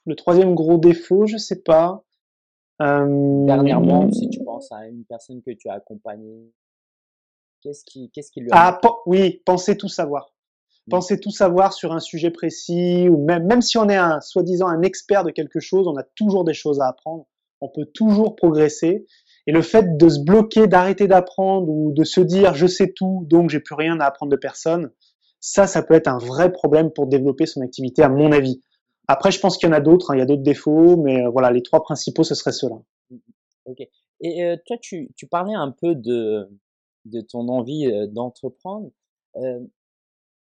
le 0.09 0.17
troisième 0.17 0.55
gros 0.55 0.79
défaut, 0.79 1.27
je 1.27 1.37
sais 1.37 1.61
pas. 1.61 2.03
Euh... 2.81 3.45
Dernièrement, 3.47 4.11
si 4.11 4.31
tu 4.31 4.43
penses 4.43 4.73
à 4.73 4.89
une 4.89 5.05
personne 5.05 5.43
que 5.43 5.51
tu 5.51 5.69
as 5.69 5.75
accompagnée, 5.75 6.51
qu'est-ce 7.63 7.85
qui, 7.85 8.11
qu'est-ce 8.11 8.33
qui 8.33 8.41
lui 8.41 8.49
a 8.51 8.57
Ah, 8.57 8.81
oui, 9.07 9.43
penser 9.45 9.77
tout 9.77 9.89
savoir. 9.89 10.33
Mmh. 10.87 10.91
Penser 10.91 11.21
tout 11.21 11.31
savoir 11.31 11.75
sur 11.75 11.93
un 11.93 12.01
sujet 12.01 12.31
précis, 12.31 13.09
ou 13.11 13.23
même, 13.23 13.47
même 13.47 13.61
si 13.61 13.77
on 13.77 13.89
est 13.89 13.97
un, 13.97 14.21
soi-disant 14.23 14.69
un 14.69 14.81
expert 14.81 15.25
de 15.25 15.31
quelque 15.31 15.61
chose, 15.61 15.87
on 15.87 15.97
a 15.97 16.05
toujours 16.17 16.45
des 16.45 16.55
choses 16.55 16.81
à 16.81 16.89
apprendre. 16.89 17.27
On 17.61 17.69
peut 17.69 17.87
toujours 17.93 18.35
progresser. 18.35 19.05
Et 19.47 19.53
le 19.53 19.63
fait 19.63 19.99
de 19.99 20.09
se 20.09 20.21
bloquer, 20.21 20.69
d'arrêter 20.69 21.07
d'apprendre 21.07 21.69
ou 21.69 21.93
de 21.93 22.05
se 22.05 22.21
dire 22.21 22.55
je 22.55 22.67
sais 22.67 22.93
tout, 22.95 23.27
donc 23.29 23.51
j'ai 23.51 23.61
plus 23.61 23.75
rien 23.75 24.01
à 24.01 24.07
apprendre 24.07 24.31
de 24.31 24.37
personne, 24.37 24.91
ça, 25.41 25.67
ça 25.67 25.83
peut 25.83 25.95
être 25.95 26.09
un 26.09 26.19
vrai 26.19 26.51
problème 26.51 26.91
pour 26.93 27.07
développer 27.07 27.47
son 27.47 27.61
activité, 27.61 28.03
à 28.03 28.09
mon 28.09 28.33
avis. 28.33 28.63
Après, 29.09 29.31
je 29.31 29.41
pense 29.41 29.57
qu'il 29.57 29.67
y 29.69 29.73
en 29.73 29.75
a 29.75 29.81
d'autres, 29.81 30.11
hein, 30.11 30.17
il 30.17 30.19
y 30.19 30.23
a 30.23 30.27
d'autres 30.27 30.43
défauts, 30.43 30.99
mais 30.99 31.25
euh, 31.25 31.31
voilà, 31.31 31.51
les 31.51 31.63
trois 31.63 31.83
principaux, 31.83 32.25
ce 32.25 32.35
serait 32.35 32.53
ceux-là. 32.53 32.77
Ok. 33.65 33.81
Et 34.21 34.45
euh, 34.45 34.57
toi, 34.67 34.77
tu, 34.79 35.11
tu, 35.17 35.27
parlais 35.27 35.55
un 35.55 35.71
peu 35.71 35.95
de, 35.95 36.51
de 37.07 37.21
ton 37.23 37.49
envie 37.49 37.87
euh, 37.87 38.07
d'entreprendre. 38.07 38.91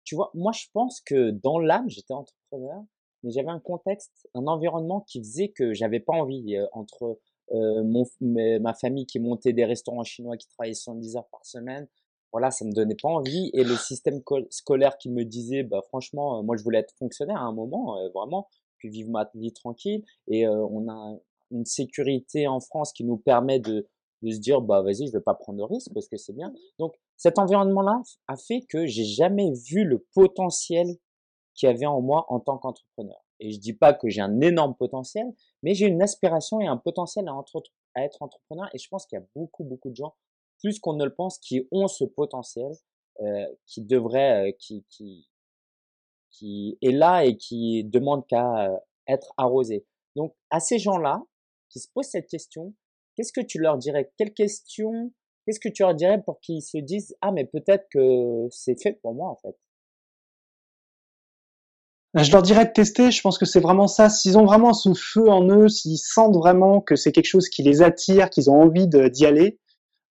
tu 0.04 0.14
vois, 0.14 0.30
moi, 0.34 0.52
je 0.52 0.66
pense 0.72 1.00
que 1.00 1.30
dans 1.30 1.58
l'âme, 1.58 1.88
j'étais 1.88 2.14
entrepreneur, 2.14 2.84
mais 3.24 3.32
j'avais 3.32 3.48
un 3.48 3.60
contexte, 3.60 4.28
un 4.34 4.46
environnement 4.46 5.00
qui 5.00 5.18
faisait 5.18 5.48
que 5.48 5.74
j'avais 5.74 6.00
pas 6.00 6.12
envie 6.12 6.56
entre 6.72 7.18
mon, 7.50 8.04
ma 8.20 8.74
famille 8.74 9.06
qui 9.06 9.18
montait 9.18 9.52
des 9.52 9.64
restaurants 9.64 10.04
chinois 10.04 10.36
qui 10.36 10.48
travaillaient 10.48 10.74
110 10.74 11.16
heures 11.16 11.28
par 11.30 11.44
semaine, 11.44 11.88
voilà, 12.34 12.50
ça 12.50 12.64
me 12.64 12.72
donnait 12.72 12.96
pas 13.00 13.08
envie. 13.08 13.50
Et 13.54 13.62
le 13.62 13.76
système 13.76 14.20
scolaire 14.50 14.98
qui 14.98 15.08
me 15.08 15.24
disait, 15.24 15.62
bah 15.62 15.82
franchement, 15.86 16.40
euh, 16.40 16.42
moi 16.42 16.56
je 16.56 16.64
voulais 16.64 16.80
être 16.80 16.92
fonctionnaire 16.98 17.36
à 17.36 17.44
un 17.44 17.52
moment, 17.52 17.96
euh, 17.96 18.08
vraiment, 18.08 18.48
puis 18.76 18.88
vivre 18.88 19.08
ma 19.08 19.30
vie 19.34 19.52
tranquille. 19.52 20.04
Et 20.26 20.44
euh, 20.44 20.66
on 20.68 20.90
a 20.90 21.16
une 21.52 21.64
sécurité 21.64 22.48
en 22.48 22.58
France 22.58 22.92
qui 22.92 23.04
nous 23.04 23.18
permet 23.18 23.60
de, 23.60 23.86
de 24.22 24.30
se 24.32 24.40
dire 24.40 24.60
bah 24.62 24.82
vas-y 24.82 25.06
je 25.06 25.12
vais 25.12 25.20
pas 25.20 25.34
prendre 25.34 25.58
de 25.60 25.62
risque 25.62 25.94
parce 25.94 26.08
que 26.08 26.16
c'est 26.16 26.32
bien. 26.32 26.52
Donc 26.80 26.96
cet 27.16 27.38
environnement-là 27.38 28.02
a 28.26 28.36
fait 28.36 28.62
que 28.68 28.84
j'ai 28.84 29.04
jamais 29.04 29.52
vu 29.52 29.84
le 29.84 30.04
potentiel 30.12 30.88
qu'il 31.54 31.68
y 31.68 31.70
avait 31.72 31.86
en 31.86 32.00
moi 32.00 32.26
en 32.30 32.40
tant 32.40 32.58
qu'entrepreneur. 32.58 33.24
Et 33.38 33.52
je 33.52 33.60
dis 33.60 33.74
pas 33.74 33.94
que 33.94 34.08
j'ai 34.08 34.22
un 34.22 34.40
énorme 34.40 34.74
potentiel, 34.74 35.26
mais 35.62 35.74
j'ai 35.74 35.86
une 35.86 36.02
aspiration 36.02 36.60
et 36.60 36.66
un 36.66 36.78
potentiel 36.78 37.28
à, 37.28 37.40
à 37.94 38.02
être 38.02 38.22
entrepreneur. 38.22 38.68
Et 38.74 38.78
je 38.78 38.88
pense 38.88 39.06
qu'il 39.06 39.20
y 39.20 39.22
a 39.22 39.24
beaucoup 39.36 39.62
beaucoup 39.62 39.90
de 39.90 39.94
gens, 39.94 40.16
plus 40.64 40.80
qu'on 40.80 40.94
ne 40.94 41.04
le 41.04 41.14
pense, 41.14 41.38
qui 41.38 41.68
ont 41.72 41.88
ce 41.88 42.04
potentiel, 42.04 42.72
euh, 43.20 43.46
qui 43.66 43.82
devrait, 43.82 44.48
euh, 44.48 44.52
qui, 44.58 44.86
qui 44.88 45.28
qui 46.30 46.78
est 46.80 46.90
là 46.90 47.24
et 47.24 47.36
qui 47.36 47.84
demande 47.84 48.26
qu'à 48.26 48.70
euh, 48.70 48.76
être 49.06 49.34
arrosé. 49.36 49.86
Donc 50.16 50.34
à 50.50 50.58
ces 50.58 50.78
gens-là 50.78 51.22
qui 51.68 51.80
se 51.80 51.88
posent 51.92 52.08
cette 52.08 52.28
question, 52.28 52.74
qu'est-ce 53.14 53.32
que 53.32 53.42
tu 53.42 53.58
leur 53.60 53.76
dirais? 53.76 54.10
Quelle 54.16 54.32
question 54.32 55.12
Qu'est-ce 55.44 55.60
que 55.60 55.68
tu 55.68 55.82
leur 55.82 55.94
dirais 55.94 56.22
pour 56.22 56.40
qu'ils 56.40 56.62
se 56.62 56.78
disent 56.78 57.14
ah 57.20 57.30
mais 57.30 57.44
peut-être 57.44 57.86
que 57.92 58.48
c'est 58.50 58.82
fait 58.82 58.94
pour 59.02 59.14
moi 59.14 59.28
en 59.28 59.36
fait 59.36 59.56
je 62.16 62.30
leur 62.30 62.42
dirais 62.42 62.64
de 62.64 62.70
tester, 62.70 63.10
je 63.10 63.20
pense 63.20 63.38
que 63.38 63.44
c'est 63.44 63.58
vraiment 63.58 63.88
ça. 63.88 64.08
S'ils 64.08 64.38
ont 64.38 64.46
vraiment 64.46 64.72
ce 64.72 64.94
feu 64.94 65.28
en 65.28 65.48
eux, 65.48 65.68
s'ils 65.68 65.98
sentent 65.98 66.36
vraiment 66.36 66.80
que 66.80 66.94
c'est 66.94 67.10
quelque 67.10 67.26
chose 67.26 67.48
qui 67.48 67.64
les 67.64 67.82
attire, 67.82 68.30
qu'ils 68.30 68.50
ont 68.50 68.62
envie 68.62 68.86
d'y 68.86 69.26
aller, 69.26 69.58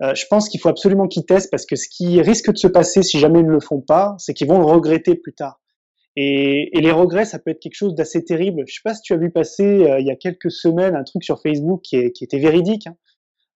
euh, 0.02 0.16
je 0.16 0.26
pense 0.30 0.50
qu'il 0.50 0.60
faut 0.60 0.70
absolument 0.70 1.08
qu'ils 1.08 1.26
testent 1.26 1.52
parce 1.52 1.66
que 1.66 1.76
ce 1.76 1.88
qui 1.88 2.22
risque 2.22 2.52
de 2.52 2.58
se 2.58 2.68
passer 2.68 3.04
si 3.04 3.20
jamais 3.20 3.40
ils 3.40 3.46
ne 3.46 3.52
le 3.52 3.60
font 3.60 3.82
pas, 3.82 4.16
c'est 4.18 4.34
qu'ils 4.34 4.48
vont 4.48 4.60
le 4.60 4.66
regretter 4.66 5.16
plus 5.16 5.34
tard. 5.34 5.60
Et, 6.16 6.78
et, 6.78 6.82
les 6.82 6.92
regrets, 6.92 7.26
ça 7.26 7.40
peut 7.40 7.52
être 7.52 7.60
quelque 7.60 7.76
chose 7.76 7.96
d'assez 7.96 8.24
terrible. 8.24 8.64
Je 8.68 8.76
sais 8.76 8.82
pas 8.84 8.94
si 8.94 9.02
tu 9.02 9.14
as 9.14 9.18
vu 9.18 9.32
passer 9.32 9.64
euh, 9.64 10.00
il 10.00 10.06
y 10.06 10.12
a 10.12 10.16
quelques 10.16 10.52
semaines 10.52 10.96
un 10.96 11.04
truc 11.04 11.24
sur 11.24 11.42
Facebook 11.42 11.82
qui, 11.82 11.96
est, 11.96 12.12
qui 12.12 12.24
était 12.24 12.38
véridique. 12.38 12.86
Hein. 12.88 12.96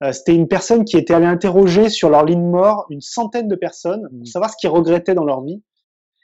Euh, 0.03 0.11
C'était 0.11 0.33
une 0.33 0.47
personne 0.47 0.83
qui 0.85 0.97
était 0.97 1.13
allée 1.13 1.27
interroger 1.27 1.89
sur 1.89 2.09
leur 2.09 2.25
ligne 2.25 2.43
mort 2.43 2.85
une 2.89 3.01
centaine 3.01 3.47
de 3.47 3.55
personnes 3.55 4.07
pour 4.09 4.21
mmh. 4.21 4.25
savoir 4.25 4.51
ce 4.51 4.55
qu'ils 4.59 4.69
regrettaient 4.69 5.15
dans 5.15 5.23
leur 5.23 5.43
vie. 5.43 5.61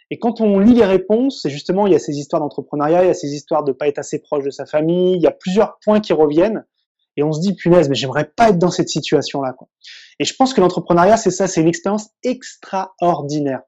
Et 0.10 0.20
quand 0.20 0.42
on 0.42 0.60
lit 0.60 0.74
les 0.74 0.86
réponses, 0.86 1.42
c'est 1.42 1.50
justement, 1.50 1.88
il 1.88 1.94
y 1.94 1.96
a 1.96 2.00
ces 2.00 2.18
histoires 2.18 2.42
d'entrepreneuriat, 2.42 3.04
il 3.04 3.08
y 3.08 3.12
a 3.12 3.16
ces 3.16 3.34
histoires 3.34 3.64
de 3.64 3.72
pas 3.72 3.88
être 3.88 4.00
assez 4.00 4.20
proche 4.20 4.44
de 4.44 4.52
sa 4.52 4.66
famille, 4.66 5.16
il 5.16 5.22
y 5.22 5.28
a 5.28 5.32
plusieurs 5.32 5.80
points 5.84 6.02
qui 6.02 6.14
reviennent. 6.14 6.66
Et 7.18 7.24
on 7.24 7.32
se 7.32 7.42
dit, 7.42 7.56
punaise, 7.56 7.90
mais 7.90 7.96
j'aimerais 7.96 8.26
pas 8.26 8.50
être 8.50 8.58
dans 8.58 8.72
cette 8.72 8.90
situation-là. 8.90 9.56
Et 10.20 10.26
je 10.26 10.36
pense 10.36 10.54
que 10.54 10.62
l'entrepreneuriat, 10.62 11.18
c'est 11.18 11.32
ça, 11.32 11.48
c'est 11.48 11.62
une 11.62 11.68
expérience 11.68 12.10
extraordinaire. 12.24 13.62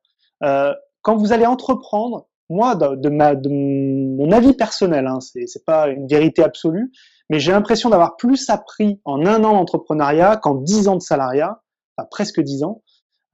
Euh, 0.43 0.73
quand 1.01 1.15
vous 1.15 1.33
allez 1.33 1.45
entreprendre, 1.45 2.27
moi, 2.49 2.75
de, 2.75 3.09
ma, 3.09 3.35
de 3.35 3.49
mon 3.49 4.31
avis 4.31 4.53
personnel, 4.53 5.07
hein, 5.07 5.19
c'est 5.19 5.65
pas 5.65 5.87
une 5.87 6.07
vérité 6.07 6.43
absolue, 6.43 6.91
mais 7.29 7.39
j'ai 7.39 7.51
l'impression 7.51 7.89
d'avoir 7.89 8.17
plus 8.17 8.49
appris 8.49 8.99
en 9.03 9.25
un 9.25 9.43
an 9.43 9.53
d'entrepreneuriat 9.53 10.37
qu'en 10.37 10.55
dix 10.55 10.87
ans 10.87 10.95
de 10.95 11.01
salariat, 11.01 11.61
enfin 11.97 12.07
presque 12.09 12.41
dix 12.41 12.63
ans, 12.63 12.83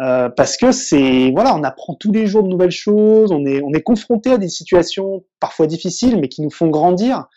euh, 0.01 0.29
parce 0.29 0.57
que 0.57 0.71
c'est 0.71 1.31
voilà, 1.31 1.55
on 1.55 1.63
apprend 1.63 1.95
tous 1.95 2.11
les 2.11 2.25
jours 2.25 2.43
de 2.43 2.47
nouvelles 2.47 2.71
choses, 2.71 3.31
on 3.31 3.45
est 3.45 3.61
on 3.61 3.73
est 3.73 3.83
confronté 3.83 4.31
à 4.31 4.37
des 4.37 4.49
situations 4.49 5.25
parfois 5.39 5.67
difficiles, 5.67 6.19
mais 6.19 6.29
qui 6.29 6.41
nous 6.41 6.49
font 6.49 6.69
grandir. 6.69 7.27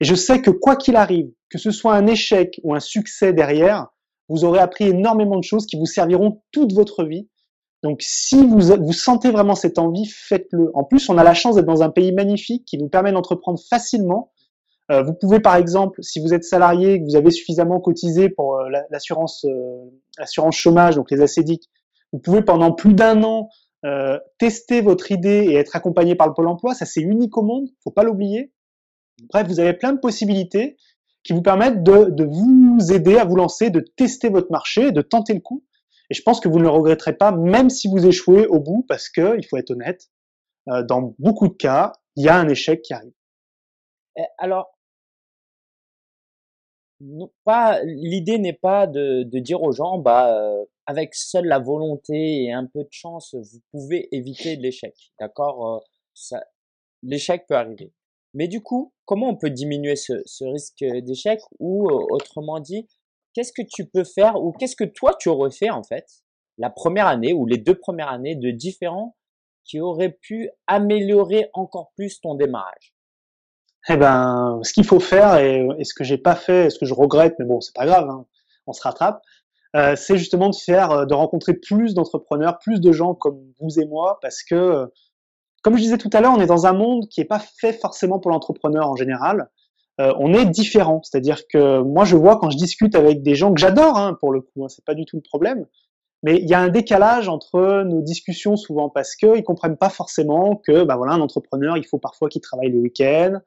Et 0.00 0.04
je 0.04 0.14
sais 0.14 0.42
que 0.42 0.50
quoi 0.50 0.76
qu'il 0.76 0.96
arrive, 0.96 1.30
que 1.50 1.58
ce 1.58 1.70
soit 1.70 1.94
un 1.94 2.06
échec 2.06 2.60
ou 2.62 2.74
un 2.74 2.80
succès 2.80 3.32
derrière, 3.32 3.88
vous 4.28 4.44
aurez 4.44 4.58
appris 4.58 4.84
énormément 4.88 5.38
de 5.38 5.44
choses 5.44 5.66
qui 5.66 5.78
vous 5.78 5.86
serviront 5.86 6.42
toute 6.50 6.72
votre 6.72 7.04
vie 7.04 7.28
donc 7.86 8.02
si 8.02 8.44
vous, 8.44 8.58
vous 8.58 8.92
sentez 8.92 9.30
vraiment 9.30 9.54
cette 9.54 9.78
envie, 9.78 10.06
faites-le. 10.06 10.70
En 10.74 10.82
plus, 10.84 11.08
on 11.08 11.18
a 11.18 11.24
la 11.24 11.34
chance 11.34 11.54
d'être 11.54 11.66
dans 11.66 11.82
un 11.82 11.90
pays 11.90 12.12
magnifique 12.12 12.64
qui 12.64 12.78
nous 12.78 12.88
permet 12.88 13.12
d'entreprendre 13.12 13.60
facilement. 13.60 14.32
Euh, 14.90 15.02
vous 15.02 15.14
pouvez 15.14 15.38
par 15.38 15.54
exemple, 15.56 16.02
si 16.02 16.20
vous 16.20 16.32
êtes 16.34 16.44
salarié 16.44 16.98
que 16.98 17.04
vous 17.04 17.14
avez 17.14 17.30
suffisamment 17.30 17.80
cotisé 17.80 18.28
pour 18.28 18.56
euh, 18.56 18.68
l'assurance 18.90 19.44
euh, 19.44 20.50
chômage, 20.50 20.96
donc 20.96 21.10
les 21.12 21.20
ACDIC, 21.20 21.62
vous 22.12 22.18
pouvez 22.18 22.42
pendant 22.42 22.72
plus 22.72 22.94
d'un 22.94 23.22
an 23.22 23.48
tester 24.38 24.80
votre 24.80 25.12
idée 25.12 25.46
et 25.48 25.54
être 25.54 25.76
accompagné 25.76 26.16
par 26.16 26.26
le 26.26 26.34
Pôle 26.34 26.48
emploi. 26.48 26.74
Ça, 26.74 26.86
c'est 26.86 27.02
unique 27.02 27.38
au 27.38 27.42
monde, 27.42 27.68
faut 27.84 27.92
pas 27.92 28.02
l'oublier. 28.02 28.50
Bref, 29.22 29.46
vous 29.46 29.60
avez 29.60 29.72
plein 29.72 29.92
de 29.92 29.98
possibilités 29.98 30.76
qui 31.24 31.32
vous 31.32 31.42
permettent 31.42 31.82
de, 31.82 32.10
de, 32.10 32.24
vous 32.24 32.92
aider 32.92 33.16
à 33.16 33.24
vous 33.24 33.36
lancer, 33.36 33.70
de 33.70 33.80
tester 33.80 34.28
votre 34.28 34.50
marché, 34.50 34.92
de 34.92 35.02
tenter 35.02 35.34
le 35.34 35.40
coup. 35.40 35.64
Et 36.10 36.14
je 36.14 36.22
pense 36.22 36.38
que 36.38 36.48
vous 36.48 36.58
ne 36.58 36.64
le 36.64 36.70
regretterez 36.70 37.16
pas, 37.16 37.32
même 37.32 37.68
si 37.68 37.88
vous 37.88 38.06
échouez 38.06 38.46
au 38.46 38.60
bout, 38.60 38.84
parce 38.88 39.08
que, 39.08 39.36
il 39.36 39.44
faut 39.44 39.56
être 39.56 39.72
honnête, 39.72 40.08
euh, 40.68 40.84
dans 40.84 41.14
beaucoup 41.18 41.48
de 41.48 41.54
cas, 41.54 41.92
il 42.14 42.24
y 42.24 42.28
a 42.28 42.36
un 42.36 42.48
échec 42.48 42.82
qui 42.82 42.94
arrive. 42.94 43.12
Alors, 44.38 44.76
pas 47.44 47.82
l'idée 47.82 48.38
n'est 48.38 48.52
pas 48.52 48.86
de, 48.86 49.22
de, 49.24 49.38
dire 49.38 49.62
aux 49.62 49.72
gens, 49.72 49.98
bah, 49.98 50.34
euh, 50.34 50.64
avec 50.86 51.14
seule 51.14 51.46
la 51.46 51.58
volonté 51.58 52.44
et 52.44 52.52
un 52.52 52.66
peu 52.66 52.84
de 52.84 52.92
chance, 52.92 53.34
vous 53.34 53.60
pouvez 53.70 54.08
éviter 54.14 54.56
l'échec. 54.56 54.94
D'accord 55.20 55.82
euh, 56.32 56.38
L'échec 57.02 57.46
peut 57.46 57.56
arriver. 57.56 57.92
Mais 58.36 58.48
du 58.48 58.62
coup, 58.62 58.92
comment 59.06 59.30
on 59.30 59.36
peut 59.36 59.48
diminuer 59.48 59.96
ce, 59.96 60.44
risque 60.44 60.84
d'échec 60.84 61.40
ou 61.58 61.88
autrement 61.88 62.60
dit, 62.60 62.86
qu'est-ce 63.32 63.52
que 63.52 63.62
tu 63.66 63.86
peux 63.86 64.04
faire 64.04 64.36
ou 64.36 64.52
qu'est-ce 64.52 64.76
que 64.76 64.84
toi 64.84 65.14
tu 65.18 65.30
aurais 65.30 65.50
fait 65.50 65.70
en 65.70 65.82
fait 65.82 66.06
la 66.58 66.68
première 66.68 67.06
année 67.06 67.32
ou 67.32 67.46
les 67.46 67.56
deux 67.56 67.74
premières 67.74 68.10
années 68.10 68.36
de 68.36 68.50
différents 68.50 69.16
qui 69.64 69.80
auraient 69.80 70.18
pu 70.20 70.50
améliorer 70.66 71.48
encore 71.54 71.92
plus 71.96 72.20
ton 72.20 72.34
démarrage? 72.34 72.94
Eh 73.88 73.96
ben, 73.96 74.60
ce 74.62 74.72
qu'il 74.74 74.84
faut 74.84 75.00
faire 75.00 75.38
et, 75.38 75.66
ce 75.82 75.94
que 75.94 76.04
j'ai 76.04 76.18
pas 76.18 76.34
fait, 76.34 76.68
ce 76.68 76.78
que 76.78 76.84
je 76.84 76.92
regrette, 76.92 77.36
mais 77.38 77.46
bon, 77.46 77.62
c'est 77.62 77.74
pas 77.74 77.86
grave, 77.86 78.10
hein, 78.10 78.26
on 78.66 78.72
se 78.74 78.82
rattrape. 78.82 79.22
Euh, 79.76 79.96
c'est 79.96 80.18
justement 80.18 80.50
de 80.50 80.54
faire, 80.54 80.90
euh, 80.90 81.04
de 81.06 81.14
rencontrer 81.14 81.54
plus 81.54 81.94
d'entrepreneurs, 81.94 82.58
plus 82.58 82.80
de 82.80 82.92
gens 82.92 83.14
comme 83.14 83.40
vous 83.60 83.80
et 83.80 83.86
moi, 83.86 84.18
parce 84.20 84.42
que, 84.42 84.90
comme 85.66 85.76
je 85.76 85.82
disais 85.82 85.98
tout 85.98 86.10
à 86.12 86.20
l'heure, 86.20 86.32
on 86.32 86.40
est 86.40 86.46
dans 86.46 86.66
un 86.66 86.72
monde 86.72 87.08
qui 87.08 87.20
est 87.20 87.24
pas 87.24 87.40
fait 87.40 87.72
forcément 87.72 88.20
pour 88.20 88.30
l'entrepreneur 88.30 88.88
en 88.88 88.94
général. 88.94 89.48
Euh, 90.00 90.14
on 90.20 90.32
est 90.32 90.44
différent. 90.44 91.00
C'est-à-dire 91.02 91.48
que 91.48 91.80
moi, 91.80 92.04
je 92.04 92.14
vois 92.14 92.36
quand 92.36 92.50
je 92.50 92.56
discute 92.56 92.94
avec 92.94 93.24
des 93.24 93.34
gens 93.34 93.52
que 93.52 93.58
j'adore, 93.58 93.98
hein, 93.98 94.16
pour 94.20 94.30
le 94.30 94.42
coup, 94.42 94.62
hein, 94.64 94.68
c'est 94.68 94.84
pas 94.84 94.94
du 94.94 95.04
tout 95.06 95.16
le 95.16 95.22
problème, 95.22 95.66
mais 96.22 96.36
il 96.36 96.48
y 96.48 96.54
a 96.54 96.60
un 96.60 96.68
décalage 96.68 97.28
entre 97.28 97.82
nos 97.82 98.00
discussions 98.00 98.56
souvent 98.56 98.90
parce 98.90 99.16
qu'ils 99.16 99.42
comprennent 99.42 99.76
pas 99.76 99.88
forcément 99.88 100.54
que, 100.54 100.84
bah 100.84 100.94
voilà, 100.94 101.14
un 101.14 101.20
entrepreneur, 101.20 101.76
il 101.76 101.84
faut 101.84 101.98
parfois 101.98 102.28
qu'il 102.28 102.42
travaille 102.42 102.70
le 102.70 102.78
week-end, 102.78 103.40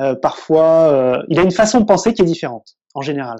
euh, 0.00 0.16
parfois, 0.16 0.88
euh, 0.92 1.22
il 1.28 1.38
a 1.38 1.42
une 1.42 1.52
façon 1.52 1.78
de 1.78 1.84
penser 1.84 2.14
qui 2.14 2.22
est 2.22 2.24
différente 2.26 2.74
en 2.94 3.02
général. 3.02 3.38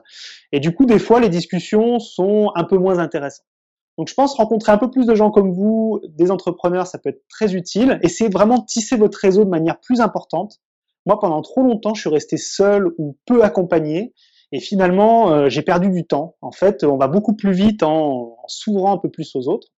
Et 0.52 0.60
du 0.60 0.72
coup, 0.72 0.86
des 0.86 1.00
fois, 1.00 1.18
les 1.18 1.30
discussions 1.30 1.98
sont 1.98 2.52
un 2.54 2.62
peu 2.62 2.78
moins 2.78 3.00
intéressantes. 3.00 3.44
Donc, 4.00 4.08
je 4.08 4.14
pense 4.14 4.34
rencontrer 4.34 4.72
un 4.72 4.78
peu 4.78 4.90
plus 4.90 5.04
de 5.04 5.14
gens 5.14 5.30
comme 5.30 5.52
vous, 5.52 6.00
des 6.08 6.30
entrepreneurs, 6.30 6.86
ça 6.86 6.98
peut 6.98 7.10
être 7.10 7.22
très 7.28 7.54
utile. 7.54 8.00
Essayez 8.02 8.30
vraiment 8.30 8.58
de 8.58 8.64
tisser 8.64 8.96
votre 8.96 9.18
réseau 9.18 9.44
de 9.44 9.50
manière 9.50 9.78
plus 9.78 10.00
importante 10.00 10.58
moi, 11.06 11.18
pendant 11.18 11.40
trop 11.42 11.62
longtemps, 11.62 11.94
je 11.94 12.02
suis 12.02 12.10
resté 12.10 12.36
seul 12.36 12.88
ou 12.98 13.16
peu 13.26 13.42
accompagné. 13.42 14.14
Et 14.52 14.60
finalement, 14.60 15.32
euh, 15.32 15.48
j'ai 15.48 15.62
perdu 15.62 15.90
du 15.90 16.06
temps. 16.06 16.36
En 16.40 16.52
fait, 16.52 16.84
on 16.84 16.96
va 16.96 17.08
beaucoup 17.08 17.34
plus 17.34 17.52
vite 17.52 17.82
en, 17.82 18.36
s'ouvrant 18.48 18.92
un 18.92 18.98
peu 18.98 19.10
plus 19.10 19.34
aux 19.36 19.48
autres. 19.48 19.68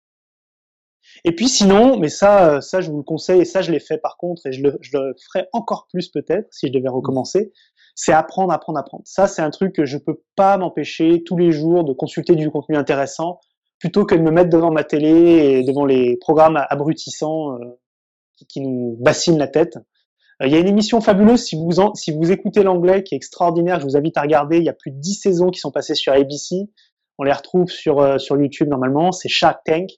Et 1.24 1.34
puis 1.34 1.48
sinon, 1.48 1.98
mais 1.98 2.08
ça, 2.08 2.60
ça 2.60 2.80
je 2.80 2.90
vous 2.90 2.98
le 2.98 3.02
conseille, 3.02 3.40
et 3.40 3.44
ça 3.44 3.60
je 3.60 3.72
l'ai 3.72 3.80
fait 3.80 3.98
par 3.98 4.16
contre, 4.16 4.46
et 4.46 4.52
je 4.52 4.62
le, 4.62 4.78
je 4.80 4.96
ferai 5.26 5.48
encore 5.52 5.88
plus 5.90 6.08
peut-être 6.08 6.46
si 6.52 6.68
je 6.68 6.72
devais 6.72 6.88
recommencer, 6.88 7.52
c'est 7.94 8.12
apprendre, 8.12 8.52
apprendre, 8.52 8.78
apprendre. 8.78 9.02
Ça, 9.04 9.26
c'est 9.26 9.42
un 9.42 9.50
truc 9.50 9.74
que 9.74 9.84
je 9.84 9.98
peux 9.98 10.22
pas 10.36 10.56
m'empêcher 10.56 11.22
tous 11.24 11.36
les 11.36 11.50
jours 11.50 11.84
de 11.84 11.92
consulter 11.92 12.36
du 12.36 12.50
contenu 12.50 12.76
intéressant, 12.76 13.40
plutôt 13.82 14.04
que 14.04 14.14
de 14.14 14.20
me 14.20 14.30
mettre 14.30 14.48
devant 14.48 14.70
ma 14.70 14.84
télé 14.84 15.08
et 15.08 15.64
devant 15.64 15.84
les 15.84 16.16
programmes 16.16 16.56
abrutissants 16.70 17.56
euh, 17.56 17.80
qui, 18.48 18.60
nous 18.60 18.96
bassinent 19.00 19.38
la 19.38 19.48
tête. 19.48 19.76
Euh, 20.40 20.46
il 20.46 20.52
y 20.52 20.54
a 20.54 20.60
une 20.60 20.68
émission 20.68 21.00
fabuleuse, 21.00 21.42
si 21.42 21.56
vous, 21.56 21.72
si 21.96 22.12
vous 22.12 22.30
écoutez 22.30 22.62
l'anglais, 22.62 23.02
qui 23.02 23.16
est 23.16 23.16
extraordinaire, 23.16 23.80
je 23.80 23.84
vous 23.86 23.96
invite 23.96 24.16
à 24.16 24.22
regarder. 24.22 24.58
Il 24.58 24.62
y 24.62 24.68
a 24.68 24.72
plus 24.72 24.92
de 24.92 25.00
10 25.00 25.14
saisons 25.14 25.50
qui 25.50 25.58
sont 25.58 25.72
passées 25.72 25.96
sur 25.96 26.12
ABC. 26.12 26.70
On 27.18 27.24
les 27.24 27.32
retrouve 27.32 27.70
sur, 27.70 27.98
euh, 27.98 28.18
sur 28.18 28.40
YouTube 28.40 28.68
normalement. 28.68 29.10
C'est 29.10 29.28
Shark 29.28 29.64
Tank. 29.64 29.90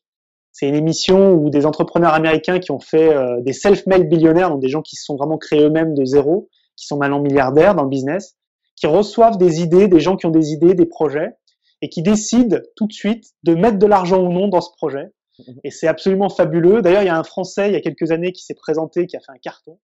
C'est 0.50 0.66
une 0.66 0.76
émission 0.76 1.34
où 1.34 1.50
des 1.50 1.66
entrepreneurs 1.66 2.14
américains 2.14 2.60
qui 2.60 2.70
ont 2.70 2.80
fait 2.80 3.12
des 3.42 3.52
self-made 3.52 4.08
billionnaires, 4.08 4.50
donc 4.50 4.62
des 4.62 4.68
gens 4.68 4.82
qui 4.82 4.94
se 4.94 5.04
sont 5.04 5.16
vraiment 5.16 5.36
créés 5.36 5.64
eux-mêmes 5.64 5.94
de 5.94 6.04
zéro, 6.04 6.48
qui 6.76 6.86
sont 6.86 6.96
maintenant 6.96 7.20
milliardaires 7.20 7.74
dans 7.74 7.82
le 7.82 7.88
business, 7.88 8.36
qui 8.76 8.86
reçoivent 8.86 9.36
des 9.36 9.62
idées, 9.62 9.88
des 9.88 9.98
gens 9.98 10.14
qui 10.14 10.26
ont 10.26 10.30
des 10.30 10.52
idées, 10.52 10.74
des 10.74 10.86
projets, 10.86 11.32
et 11.84 11.88
qui 11.90 12.00
décident 12.00 12.58
tout 12.76 12.86
de 12.86 12.92
suite 12.92 13.26
de 13.42 13.54
mettre 13.54 13.78
de 13.78 13.86
l'argent 13.86 14.22
ou 14.22 14.32
non 14.32 14.48
dans 14.48 14.62
ce 14.62 14.70
projet. 14.72 15.12
Et 15.64 15.70
c'est 15.70 15.86
absolument 15.86 16.30
fabuleux. 16.30 16.80
D'ailleurs, 16.80 17.02
il 17.02 17.06
y 17.06 17.10
a 17.10 17.18
un 17.18 17.24
Français 17.24 17.68
il 17.68 17.74
y 17.74 17.76
a 17.76 17.80
quelques 17.80 18.10
années 18.10 18.32
qui 18.32 18.42
s'est 18.42 18.54
présenté, 18.54 19.06
qui 19.06 19.16
a 19.16 19.20
fait 19.20 19.32
un 19.32 19.38
carton. 19.38 19.78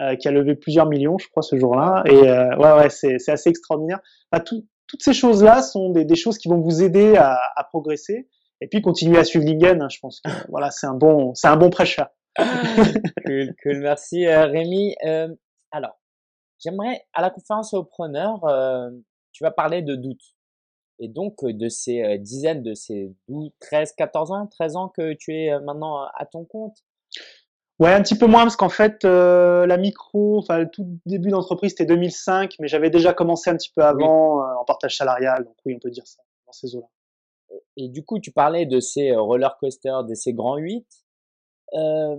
Euh, 0.00 0.14
qui 0.14 0.28
a 0.28 0.30
levé 0.30 0.54
plusieurs 0.54 0.86
millions, 0.86 1.18
je 1.18 1.28
crois, 1.28 1.42
ce 1.42 1.56
jour-là. 1.56 2.02
Et 2.06 2.12
euh, 2.12 2.56
ouais, 2.56 2.72
ouais, 2.72 2.90
c'est 2.90 3.28
assez 3.28 3.50
extraordinaire. 3.50 4.00
toutes 4.46 5.02
ces 5.02 5.12
choses-là 5.12 5.60
sont 5.62 5.90
des, 5.90 6.04
des, 6.04 6.14
choses 6.14 6.38
qui 6.38 6.48
vont 6.48 6.60
vous 6.60 6.82
aider 6.82 7.16
à, 7.16 7.38
à 7.56 7.64
progresser. 7.64 8.28
Et 8.60 8.66
puis 8.66 8.82
continuer 8.82 9.18
à 9.18 9.24
suivre 9.24 9.44
Lingen. 9.44 9.82
Hein, 9.82 9.88
je 9.88 9.98
pense 10.00 10.20
que 10.20 10.30
voilà, 10.48 10.70
c'est 10.70 10.86
un 10.86 10.94
bon, 10.94 11.34
c'est 11.34 11.48
un 11.48 11.56
bon 11.56 11.70
prêcheur. 11.70 12.08
cool, 13.26 13.54
cool, 13.62 13.80
merci 13.80 14.26
euh, 14.26 14.46
Rémi. 14.46 14.96
Euh, 15.04 15.34
alors, 15.70 15.98
j'aimerais 16.58 17.06
à 17.12 17.22
la 17.22 17.30
conférence 17.30 17.74
aux 17.74 17.84
preneurs, 17.84 18.44
euh, 18.44 18.90
tu 19.32 19.44
vas 19.44 19.50
parler 19.50 19.82
de 19.82 19.94
doute. 19.94 20.22
Et 21.00 21.08
donc, 21.08 21.44
de 21.44 21.68
ces 21.68 22.18
dizaines, 22.18 22.62
de 22.62 22.74
ces 22.74 23.14
12, 23.28 23.50
13, 23.60 23.92
14 23.92 24.32
ans, 24.32 24.46
13 24.46 24.76
ans 24.76 24.88
que 24.88 25.14
tu 25.14 25.34
es 25.34 25.58
maintenant 25.60 26.02
à 26.14 26.26
ton 26.26 26.44
compte? 26.44 26.76
Ouais, 27.78 27.92
un 27.92 28.02
petit 28.02 28.16
peu 28.16 28.26
moins 28.26 28.42
parce 28.42 28.56
qu'en 28.56 28.68
fait, 28.68 29.04
la 29.04 29.76
micro, 29.76 30.38
enfin 30.38 30.58
le 30.58 30.68
tout 30.68 30.84
début 31.06 31.30
d'entreprise, 31.30 31.70
c'était 31.70 31.86
2005, 31.86 32.56
mais 32.58 32.66
j'avais 32.66 32.90
déjà 32.90 33.12
commencé 33.12 33.50
un 33.50 33.56
petit 33.56 33.70
peu 33.72 33.82
avant 33.82 34.42
en 34.58 34.64
partage 34.64 34.96
salarial, 34.96 35.44
donc 35.44 35.54
oui, 35.64 35.74
on 35.76 35.78
peut 35.78 35.90
dire 35.90 36.06
ça 36.06 36.22
dans 36.46 36.52
ces 36.52 36.74
eaux-là. 36.74 36.88
Et 37.76 37.88
du 37.88 38.04
coup, 38.04 38.18
tu 38.18 38.32
parlais 38.32 38.66
de 38.66 38.80
ces 38.80 39.14
roller 39.14 39.56
coasters, 39.58 40.04
de 40.04 40.14
ces 40.14 40.32
grands 40.32 40.56
8. 40.56 40.84
Euh, 41.74 42.16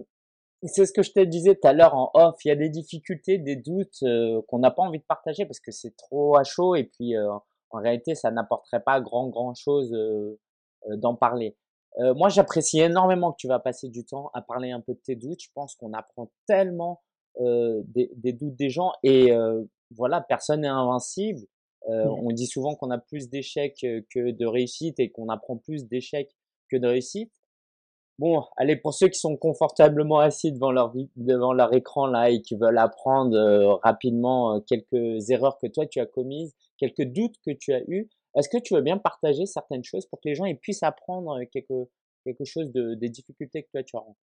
c'est 0.64 0.86
ce 0.86 0.94
que 0.94 1.04
je 1.04 1.12
te 1.12 1.20
disais 1.20 1.56
tout 1.56 1.68
à 1.68 1.74
l'heure 1.74 1.96
en 1.96 2.12
off. 2.14 2.36
Il 2.46 2.48
y 2.48 2.52
a 2.52 2.56
des 2.56 2.70
difficultés, 2.70 3.38
des 3.38 3.56
doutes 3.56 4.04
qu'on 4.48 4.60
n'a 4.60 4.72
pas 4.72 4.84
envie 4.84 5.00
de 5.00 5.06
partager 5.06 5.46
parce 5.46 5.60
que 5.60 5.72
c'est 5.72 5.96
trop 5.96 6.38
à 6.38 6.44
chaud 6.44 6.76
et 6.76 6.86
puis 6.86 7.16
en 7.72 7.80
réalité, 7.80 8.16
ça 8.16 8.32
n'apporterait 8.32 8.84
pas 8.84 9.02
grand 9.02 9.28
grand 9.28 9.54
chose 9.54 9.96
d'en 10.88 11.16
parler. 11.16 11.58
moi, 11.98 12.30
j'apprécie 12.30 12.80
énormément 12.80 13.32
que 13.32 13.38
tu 13.38 13.48
vas 13.48 13.60
passer 13.60 13.90
du 13.90 14.06
temps 14.06 14.32
à 14.34 14.42
parler 14.42 14.72
un 14.72 14.80
peu 14.80 14.94
de 14.94 15.00
tes 15.00 15.16
doutes. 15.16 15.42
Je 15.42 15.50
pense 15.54 15.76
qu'on 15.76 15.94
apprend 15.94 16.32
tellement 16.48 17.02
des, 17.40 18.12
des, 18.16 18.34
doutes 18.34 18.56
des 18.56 18.70
gens 18.70 18.94
et 19.04 19.32
voilà, 19.92 20.22
personne 20.22 20.62
n'est 20.62 20.68
invincible. 20.68 21.42
Euh, 21.88 22.06
mmh. 22.06 22.26
On 22.26 22.32
dit 22.32 22.48
souvent 22.48 22.76
qu'on 22.76 22.92
a 22.92 22.98
plus 22.98 23.30
d'échecs 23.30 23.80
que 23.80 24.32
de 24.32 24.46
réussites 24.46 25.00
et 25.00 25.10
qu'on 25.12 25.30
apprend 25.30 25.58
plus 25.58 25.88
d'échecs 25.88 26.36
que 26.70 26.78
de 26.78 26.88
réussites. 26.88 27.34
Bon, 28.20 28.44
allez, 28.58 28.76
pour 28.76 28.94
ceux 28.94 29.08
qui 29.08 29.18
sont 29.18 29.38
confortablement 29.38 30.20
assis 30.20 30.52
devant 30.52 30.74
leur, 30.74 30.94
devant 31.16 31.54
leur 31.54 31.74
écran 31.74 32.06
là 32.06 32.30
et 32.30 32.42
qui 32.42 32.58
veulent 32.58 32.78
apprendre 32.78 33.34
euh, 33.34 33.76
rapidement 33.76 34.58
euh, 34.58 34.60
quelques 34.60 35.30
erreurs 35.30 35.58
que 35.58 35.68
toi 35.68 35.86
tu 35.86 36.02
as 36.02 36.06
commises, 36.06 36.54
quelques 36.78 37.06
doutes 37.06 37.36
que 37.46 37.52
tu 37.52 37.72
as 37.72 37.80
eus, 37.88 38.10
est-ce 38.36 38.50
que 38.50 38.58
tu 38.62 38.74
veux 38.76 38.82
bien 38.82 38.98
partager 38.98 39.46
certaines 39.46 39.86
choses 39.86 40.06
pour 40.06 40.20
que 40.20 40.28
les 40.28 40.36
gens 40.36 40.54
puissent 40.62 40.84
apprendre 40.84 41.40
quelque, 41.54 41.88
quelque 42.26 42.44
chose 42.44 42.70
de, 42.74 42.96
des 42.96 43.08
difficultés 43.08 43.64
que 43.64 43.70
toi 43.72 43.84
tu 43.84 43.96
as 43.96 44.00
rencontrées? 44.00 44.20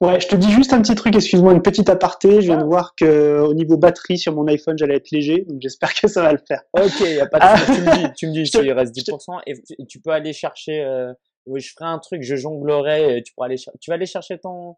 Ouais, 0.00 0.18
je 0.18 0.26
te 0.26 0.34
dis 0.34 0.50
juste 0.50 0.72
un 0.72 0.82
petit 0.82 0.96
truc, 0.96 1.14
excuse-moi, 1.14 1.52
une 1.52 1.62
petite 1.62 1.88
aparté. 1.88 2.40
Je 2.40 2.46
viens 2.46 2.58
de 2.58 2.64
voir 2.64 2.94
que 2.96 3.40
au 3.42 3.54
niveau 3.54 3.76
batterie 3.76 4.18
sur 4.18 4.34
mon 4.34 4.46
iPhone, 4.48 4.76
j'allais 4.76 4.96
être 4.96 5.10
léger, 5.12 5.44
donc 5.48 5.60
j'espère 5.60 5.94
que 5.94 6.08
ça 6.08 6.22
va 6.22 6.32
le 6.32 6.40
faire. 6.46 6.62
Ok, 6.72 7.00
y 7.00 7.20
a 7.20 7.26
pas 7.26 7.38
de 7.38 7.44
ah. 7.46 7.56
tu 7.64 7.80
me 7.80 7.96
dis, 7.96 8.12
tu 8.14 8.26
me 8.26 8.32
dis, 8.32 8.50
il 8.52 8.72
reste 8.72 8.94
10% 8.94 9.40
et 9.46 9.86
tu 9.86 10.00
peux 10.00 10.10
aller 10.10 10.32
chercher. 10.32 10.82
Euh, 10.82 11.12
je 11.58 11.72
ferai 11.72 11.88
un 11.88 11.98
truc, 11.98 12.22
je 12.22 12.36
jonglerai. 12.36 13.22
Tu 13.24 13.32
pourras 13.34 13.46
aller, 13.46 13.56
tu 13.56 13.90
vas 13.90 13.94
aller 13.94 14.06
chercher 14.06 14.38
ton 14.38 14.76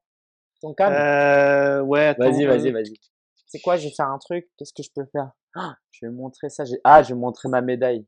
ton 0.61 0.75
câble? 0.75 0.95
Euh, 0.97 1.81
ouais. 1.83 2.14
Vas-y, 2.19 2.45
vas-y, 2.47 2.69
euh, 2.69 2.73
vas-y. 2.73 2.95
C'est 3.47 3.61
quoi 3.61 3.76
Je 3.76 3.88
vais 3.88 3.95
faire 3.95 4.09
un 4.09 4.19
truc? 4.19 4.49
Qu'est-ce 4.57 4.73
que 4.73 4.83
je 4.83 4.91
peux 4.95 5.05
faire? 5.12 5.31
Ah, 5.55 5.76
Je 5.91 6.07
vais 6.07 6.12
montrer 6.12 6.49
ça. 6.49 6.64
Ah, 6.85 7.02
je 7.02 7.11
vais 7.11 7.21
montrer 7.21 7.49
ma 7.49 7.61
médaille. 7.61 8.07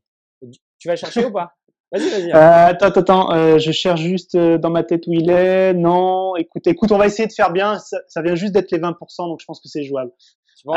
Tu 0.79 0.87
vas 0.87 0.95
chercher 0.95 1.25
ou 1.25 1.31
pas? 1.31 1.53
Vas-y, 1.91 2.09
vas-y. 2.09 2.31
Hein. 2.31 2.35
Euh, 2.35 2.67
attends, 2.69 2.87
attends, 2.87 3.31
euh, 3.33 3.59
je 3.59 3.71
cherche 3.71 4.01
juste 4.01 4.35
euh, 4.35 4.57
dans 4.57 4.69
ma 4.69 4.83
tête 4.83 5.05
où 5.07 5.13
il 5.13 5.29
est. 5.29 5.73
Non, 5.73 6.35
écoute, 6.35 6.65
écoute, 6.67 6.91
on 6.91 6.97
va 6.97 7.05
essayer 7.05 7.27
de 7.27 7.33
faire 7.33 7.51
bien. 7.51 7.77
Ça, 7.79 8.21
vient 8.21 8.35
juste 8.35 8.53
d'être 8.53 8.71
les 8.71 8.79
20%, 8.79 9.27
donc 9.27 9.39
je 9.39 9.45
pense 9.45 9.61
que 9.61 9.67
c'est 9.67 9.83
jouable. 9.83 10.11
Tu 10.57 10.67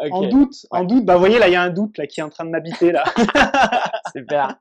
euh, 0.00 0.08
En 0.10 0.28
doute, 0.28 0.54
en 0.70 0.84
doute, 0.84 1.04
bah 1.04 1.14
vous 1.14 1.20
voyez 1.20 1.38
là, 1.38 1.48
il 1.48 1.52
y 1.52 1.56
a 1.56 1.62
un 1.62 1.70
doute 1.70 1.98
là 1.98 2.06
qui 2.06 2.20
est 2.20 2.22
en 2.22 2.30
train 2.30 2.44
de 2.44 2.50
m'habiter 2.50 2.92
là. 2.92 3.04
Super. 4.16 4.56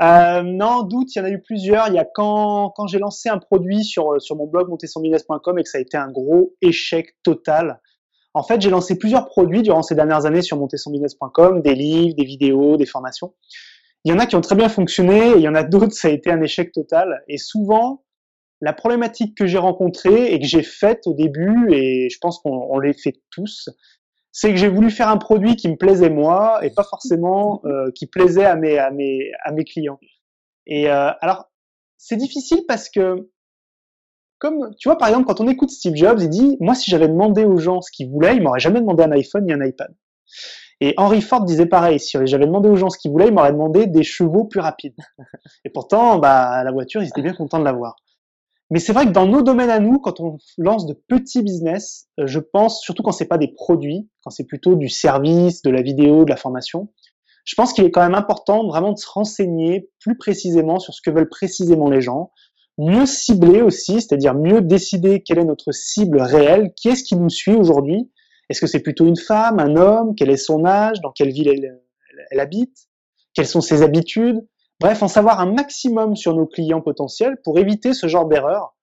euh, 0.00 0.42
non, 0.42 0.82
doute, 0.82 1.14
il 1.14 1.18
y 1.18 1.22
en 1.22 1.24
a 1.24 1.30
eu 1.30 1.40
plusieurs. 1.40 1.88
Il 1.88 1.94
y 1.94 1.98
a 1.98 2.04
quand 2.04 2.70
quand 2.76 2.86
j'ai 2.86 2.98
lancé 2.98 3.28
un 3.28 3.38
produit 3.38 3.84
sur 3.84 4.20
sur 4.20 4.36
mon 4.36 4.46
blog 4.46 4.68
montesonbusiness.com 4.68 5.58
et 5.58 5.62
que 5.62 5.68
ça 5.68 5.78
a 5.78 5.80
été 5.80 5.96
un 5.96 6.10
gros 6.10 6.54
échec 6.60 7.16
total. 7.22 7.80
En 8.34 8.42
fait, 8.42 8.60
j'ai 8.60 8.70
lancé 8.70 8.96
plusieurs 8.96 9.26
produits 9.26 9.62
durant 9.62 9.82
ces 9.82 9.94
dernières 9.94 10.26
années 10.26 10.42
sur 10.42 10.56
montesonbusiness.com, 10.58 11.62
des 11.62 11.74
livres, 11.74 12.14
des 12.14 12.24
vidéos, 12.24 12.76
des 12.76 12.86
formations. 12.86 13.34
Il 14.04 14.12
y 14.12 14.14
en 14.14 14.18
a 14.18 14.26
qui 14.26 14.36
ont 14.36 14.40
très 14.40 14.54
bien 14.54 14.68
fonctionné, 14.68 15.30
et 15.30 15.34
il 15.36 15.40
y 15.40 15.48
en 15.48 15.54
a 15.54 15.64
d'autres, 15.64 15.92
ça 15.92 16.08
a 16.08 16.10
été 16.10 16.30
un 16.30 16.40
échec 16.40 16.72
total. 16.72 17.22
Et 17.26 17.36
souvent, 17.36 18.04
la 18.60 18.72
problématique 18.72 19.36
que 19.36 19.46
j'ai 19.46 19.58
rencontrée 19.58 20.32
et 20.32 20.38
que 20.38 20.46
j'ai 20.46 20.62
faite 20.62 21.06
au 21.06 21.14
début, 21.14 21.72
et 21.72 22.08
je 22.10 22.18
pense 22.20 22.38
qu'on 22.40 22.78
les 22.78 22.92
fait 22.92 23.20
tous, 23.30 23.70
c'est 24.32 24.50
que 24.50 24.56
j'ai 24.56 24.68
voulu 24.68 24.90
faire 24.90 25.08
un 25.08 25.16
produit 25.16 25.56
qui 25.56 25.68
me 25.68 25.76
plaisait 25.76 26.10
moi 26.10 26.64
et 26.64 26.70
pas 26.70 26.84
forcément 26.84 27.60
euh, 27.64 27.90
qui 27.94 28.06
plaisait 28.06 28.44
à 28.44 28.56
mes, 28.56 28.78
à 28.78 28.90
mes, 28.90 29.30
à 29.42 29.52
mes 29.52 29.64
clients. 29.64 29.98
Et 30.66 30.90
euh, 30.90 31.10
alors, 31.20 31.50
c'est 31.96 32.16
difficile 32.16 32.62
parce 32.68 32.88
que, 32.88 33.30
comme 34.38 34.74
tu 34.78 34.88
vois, 34.88 34.98
par 34.98 35.08
exemple, 35.08 35.26
quand 35.26 35.40
on 35.40 35.48
écoute 35.48 35.70
Steve 35.70 35.96
Jobs, 35.96 36.20
il 36.20 36.28
dit, 36.28 36.56
moi, 36.60 36.74
si 36.74 36.90
j'avais 36.90 37.08
demandé 37.08 37.44
aux 37.44 37.58
gens 37.58 37.80
ce 37.80 37.90
qu'ils 37.90 38.10
voulaient, 38.10 38.36
ils 38.36 38.42
m'auraient 38.42 38.60
jamais 38.60 38.80
demandé 38.80 39.02
un 39.02 39.12
iPhone 39.12 39.44
ni 39.44 39.52
un 39.52 39.64
iPad. 39.64 39.94
Et 40.80 40.94
Henry 40.96 41.20
Ford 41.20 41.44
disait 41.44 41.66
pareil, 41.66 41.98
si 41.98 42.16
j'avais 42.24 42.46
demandé 42.46 42.68
aux 42.68 42.76
gens 42.76 42.88
ce 42.88 42.98
qu'ils 42.98 43.10
voulaient, 43.10 43.28
ils 43.28 43.34
m'auraient 43.34 43.52
demandé 43.52 43.86
des 43.86 44.04
chevaux 44.04 44.44
plus 44.44 44.60
rapides. 44.60 44.94
Et 45.64 45.70
pourtant, 45.70 46.18
bah, 46.18 46.62
la 46.62 46.70
voiture, 46.70 47.02
ils 47.02 47.08
étaient 47.08 47.22
bien 47.22 47.34
contents 47.34 47.58
de 47.58 47.64
l'avoir. 47.64 47.96
Mais 48.70 48.80
c'est 48.80 48.92
vrai 48.92 49.06
que 49.06 49.12
dans 49.12 49.26
nos 49.26 49.42
domaines 49.42 49.70
à 49.70 49.80
nous, 49.80 49.98
quand 49.98 50.20
on 50.20 50.38
lance 50.58 50.86
de 50.86 50.92
petits 50.92 51.42
business, 51.42 52.08
euh, 52.20 52.26
je 52.26 52.38
pense, 52.38 52.82
surtout 52.82 53.02
quand 53.02 53.12
c'est 53.12 53.26
pas 53.26 53.38
des 53.38 53.48
produits, 53.48 54.08
quand 54.22 54.30
c'est 54.30 54.44
plutôt 54.44 54.74
du 54.74 54.88
service, 54.88 55.62
de 55.62 55.70
la 55.70 55.80
vidéo, 55.80 56.24
de 56.24 56.30
la 56.30 56.36
formation, 56.36 56.92
je 57.44 57.54
pense 57.54 57.72
qu'il 57.72 57.84
est 57.84 57.90
quand 57.90 58.02
même 58.02 58.14
important 58.14 58.66
vraiment 58.66 58.92
de 58.92 58.98
se 58.98 59.08
renseigner 59.08 59.88
plus 60.00 60.18
précisément 60.18 60.78
sur 60.78 60.92
ce 60.92 61.00
que 61.00 61.10
veulent 61.10 61.30
précisément 61.30 61.88
les 61.88 62.02
gens, 62.02 62.30
mieux 62.76 63.06
cibler 63.06 63.62
aussi, 63.62 64.02
c'est-à-dire 64.02 64.34
mieux 64.34 64.60
décider 64.60 65.22
quelle 65.22 65.38
est 65.38 65.44
notre 65.44 65.72
cible 65.72 66.20
réelle, 66.20 66.72
qui 66.76 66.90
est-ce 66.90 67.04
qui 67.04 67.16
nous 67.16 67.30
suit 67.30 67.54
aujourd'hui, 67.54 68.10
est-ce 68.48 68.60
que 68.60 68.66
c'est 68.66 68.80
plutôt 68.80 69.06
une 69.06 69.16
femme, 69.16 69.58
un 69.58 69.76
homme 69.76 70.14
Quel 70.14 70.30
est 70.30 70.36
son 70.36 70.64
âge 70.64 71.00
Dans 71.02 71.10
quelle 71.10 71.30
ville 71.30 71.48
elle, 71.48 72.40
habite 72.40 72.88
Quelles 73.34 73.46
sont 73.46 73.60
ses 73.60 73.82
habitudes 73.82 74.40
Bref, 74.80 75.02
en 75.02 75.08
savoir 75.08 75.40
un 75.40 75.52
maximum 75.52 76.16
sur 76.16 76.34
nos 76.34 76.46
clients 76.46 76.80
potentiels 76.80 77.36
pour 77.44 77.58
éviter 77.58 77.94
ce 77.94 78.06
genre 78.06 78.26
d'erreur. 78.26 78.76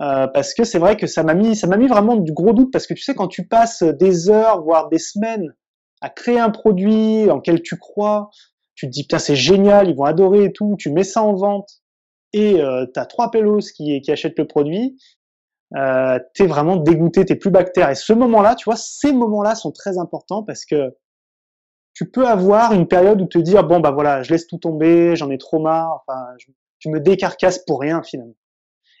Euh, 0.00 0.26
parce 0.26 0.52
que 0.52 0.64
c'est 0.64 0.78
vrai 0.78 0.96
que 0.96 1.06
ça 1.06 1.22
m'a 1.22 1.34
mis, 1.34 1.56
ça 1.56 1.66
m'a 1.66 1.76
mis 1.78 1.86
vraiment 1.88 2.16
du 2.16 2.32
gros 2.32 2.52
doute 2.52 2.70
parce 2.70 2.86
que 2.86 2.92
tu 2.92 3.02
sais 3.02 3.14
quand 3.14 3.28
tu 3.28 3.46
passes 3.46 3.82
des 3.82 4.28
heures 4.28 4.62
voire 4.62 4.90
des 4.90 4.98
semaines 4.98 5.54
à 6.02 6.10
créer 6.10 6.38
un 6.38 6.50
produit 6.50 7.30
en 7.30 7.40
tu 7.40 7.78
crois, 7.78 8.28
tu 8.74 8.86
te 8.86 8.90
dis 8.90 9.04
putain 9.04 9.18
c'est 9.18 9.36
génial, 9.36 9.88
ils 9.88 9.96
vont 9.96 10.04
adorer 10.04 10.44
et 10.44 10.52
tout, 10.52 10.76
tu 10.78 10.90
mets 10.90 11.02
ça 11.02 11.22
en 11.22 11.32
vente 11.32 11.80
et 12.34 12.60
euh, 12.60 12.84
tu 12.92 13.00
as 13.00 13.06
trois 13.06 13.30
pelos 13.30 13.72
qui, 13.74 14.02
qui 14.02 14.12
achètent 14.12 14.38
le 14.38 14.46
produit 14.46 14.98
euh, 15.74 16.18
t'es 16.34 16.46
vraiment 16.46 16.76
dégoûté, 16.76 17.24
t'es 17.24 17.34
plus 17.34 17.50
bactère. 17.50 17.90
Et 17.90 17.94
ce 17.94 18.12
moment-là, 18.12 18.54
tu 18.54 18.64
vois, 18.66 18.76
ces 18.76 19.12
moments-là 19.12 19.54
sont 19.54 19.72
très 19.72 19.98
importants 19.98 20.42
parce 20.42 20.64
que 20.64 20.94
tu 21.96 22.08
peux 22.08 22.26
avoir 22.26 22.72
une 22.72 22.86
période 22.86 23.20
où 23.20 23.26
te 23.26 23.38
dire 23.38 23.64
bon 23.64 23.80
bah 23.80 23.90
voilà, 23.90 24.22
je 24.22 24.30
laisse 24.30 24.46
tout 24.46 24.58
tomber, 24.58 25.16
j'en 25.16 25.30
ai 25.30 25.38
trop 25.38 25.58
marre, 25.58 26.04
enfin, 26.06 26.26
je, 26.38 26.90
me 26.90 27.00
décarcasse 27.00 27.58
pour 27.66 27.80
rien 27.80 28.02
finalement. 28.04 28.36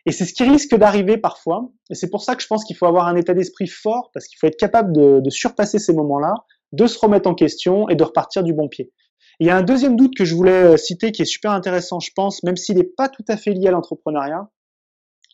Et 0.06 0.12
c'est 0.12 0.24
ce 0.24 0.32
qui 0.32 0.42
risque 0.42 0.74
d'arriver 0.74 1.18
parfois. 1.18 1.70
Et 1.88 1.94
c'est 1.94 2.10
pour 2.10 2.22
ça 2.22 2.34
que 2.34 2.42
je 2.42 2.48
pense 2.48 2.64
qu'il 2.64 2.74
faut 2.74 2.86
avoir 2.86 3.06
un 3.06 3.14
état 3.14 3.32
d'esprit 3.32 3.68
fort 3.68 4.10
parce 4.12 4.26
qu'il 4.26 4.38
faut 4.38 4.48
être 4.48 4.58
capable 4.58 4.92
de, 4.92 5.20
de 5.20 5.30
surpasser 5.30 5.78
ces 5.78 5.92
moments-là, 5.92 6.34
de 6.72 6.86
se 6.88 6.98
remettre 6.98 7.28
en 7.28 7.34
question 7.34 7.88
et 7.88 7.94
de 7.94 8.02
repartir 8.02 8.42
du 8.42 8.52
bon 8.52 8.66
pied. 8.68 8.90
Il 9.38 9.46
y 9.46 9.50
a 9.50 9.56
un 9.56 9.62
deuxième 9.62 9.94
doute 9.94 10.16
que 10.16 10.24
je 10.24 10.34
voulais 10.34 10.64
euh, 10.64 10.76
citer 10.76 11.12
qui 11.12 11.22
est 11.22 11.26
super 11.26 11.52
intéressant, 11.52 12.00
je 12.00 12.10
pense, 12.14 12.42
même 12.42 12.56
s'il 12.56 12.76
n'est 12.76 12.84
pas 12.84 13.08
tout 13.08 13.24
à 13.28 13.36
fait 13.36 13.52
lié 13.52 13.68
à 13.68 13.70
l'entrepreneuriat 13.70 14.48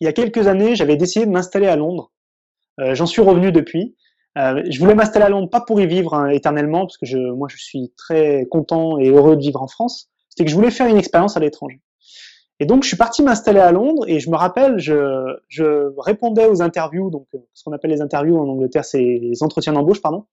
il 0.02 0.04
y 0.04 0.08
a 0.08 0.12
quelques 0.12 0.48
années, 0.48 0.74
j'avais 0.74 0.96
décidé 0.96 1.26
de 1.26 1.30
m'installer 1.30 1.68
à 1.68 1.76
Londres. 1.76 2.10
Euh, 2.80 2.96
J'en 2.96 3.06
suis 3.06 3.22
revenu 3.22 3.52
depuis. 3.52 3.94
Euh, 4.38 4.62
je 4.68 4.78
voulais 4.78 4.94
m'installer 4.94 5.26
à 5.26 5.28
Londres, 5.28 5.50
pas 5.50 5.60
pour 5.60 5.80
y 5.80 5.86
vivre 5.86 6.14
hein, 6.14 6.28
éternellement, 6.28 6.80
parce 6.80 6.96
que 6.96 7.06
je, 7.06 7.18
moi, 7.18 7.48
je 7.50 7.56
suis 7.58 7.92
très 7.96 8.46
content 8.50 8.98
et 8.98 9.08
heureux 9.08 9.36
de 9.36 9.42
vivre 9.42 9.62
en 9.62 9.68
France. 9.68 10.10
C'était 10.28 10.44
que 10.44 10.50
je 10.50 10.56
voulais 10.56 10.70
faire 10.70 10.86
une 10.86 10.96
expérience 10.96 11.36
à 11.36 11.40
l'étranger. 11.40 11.80
Et 12.60 12.64
donc, 12.64 12.84
je 12.84 12.88
suis 12.88 12.96
parti 12.96 13.22
m'installer 13.22 13.60
à 13.60 13.72
Londres 13.72 14.04
et 14.06 14.20
je 14.20 14.30
me 14.30 14.36
rappelle, 14.36 14.78
je, 14.78 15.36
je 15.48 15.92
répondais 15.98 16.46
aux 16.46 16.62
interviews, 16.62 17.10
donc 17.10 17.26
euh, 17.34 17.38
ce 17.54 17.64
qu'on 17.64 17.72
appelle 17.72 17.90
les 17.90 18.00
interviews 18.00 18.38
en 18.38 18.48
Angleterre, 18.48 18.84
c'est 18.84 19.02
les 19.02 19.42
entretiens 19.42 19.72
d'embauche, 19.72 20.00
pardon. 20.00 20.26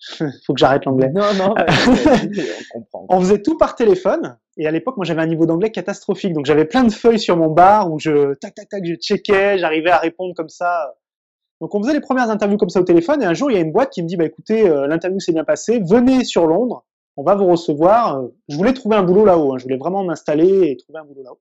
Faut 0.46 0.52
que 0.52 0.58
j'arrête 0.58 0.84
l'anglais. 0.84 1.10
Non, 1.10 1.32
non, 1.34 1.54
on 2.74 2.80
comprend. 2.80 3.06
On 3.08 3.20
faisait 3.20 3.40
tout 3.40 3.56
par 3.56 3.74
téléphone 3.74 4.36
et 4.56 4.66
à 4.66 4.70
l'époque, 4.70 4.96
moi, 4.96 5.06
j'avais 5.06 5.22
un 5.22 5.26
niveau 5.26 5.46
d'anglais 5.46 5.70
catastrophique. 5.70 6.34
Donc, 6.34 6.46
j'avais 6.46 6.64
plein 6.64 6.84
de 6.84 6.92
feuilles 6.92 7.20
sur 7.20 7.36
mon 7.36 7.48
bar 7.48 7.90
où 7.90 7.98
je, 7.98 8.34
tac, 8.34 8.54
tac, 8.54 8.68
tac, 8.68 8.84
je 8.84 8.94
checkais, 8.94 9.58
j'arrivais 9.58 9.90
à 9.90 9.98
répondre 9.98 10.34
comme 10.34 10.48
ça. 10.48 10.92
Donc, 11.62 11.76
on 11.76 11.80
faisait 11.80 11.92
les 11.92 12.00
premières 12.00 12.28
interviews 12.28 12.58
comme 12.58 12.70
ça 12.70 12.80
au 12.80 12.84
téléphone. 12.84 13.22
Et 13.22 13.24
un 13.24 13.34
jour, 13.34 13.48
il 13.48 13.54
y 13.54 13.56
a 13.56 13.60
une 13.60 13.70
boîte 13.70 13.90
qui 13.90 14.02
me 14.02 14.08
dit, 14.08 14.16
bah, 14.16 14.24
écoutez, 14.24 14.68
euh, 14.68 14.88
l'interview 14.88 15.20
s'est 15.20 15.32
bien 15.32 15.44
passée. 15.44 15.78
Venez 15.78 16.24
sur 16.24 16.48
Londres. 16.48 16.84
On 17.16 17.22
va 17.22 17.36
vous 17.36 17.46
recevoir. 17.46 18.20
Je 18.48 18.56
voulais 18.56 18.72
trouver 18.72 18.96
un 18.96 19.04
boulot 19.04 19.24
là-haut. 19.24 19.54
Hein. 19.54 19.58
Je 19.58 19.62
voulais 19.62 19.76
vraiment 19.76 20.02
m'installer 20.02 20.70
et 20.70 20.76
trouver 20.76 20.98
un 20.98 21.04
boulot 21.04 21.22
là-haut. 21.22 21.40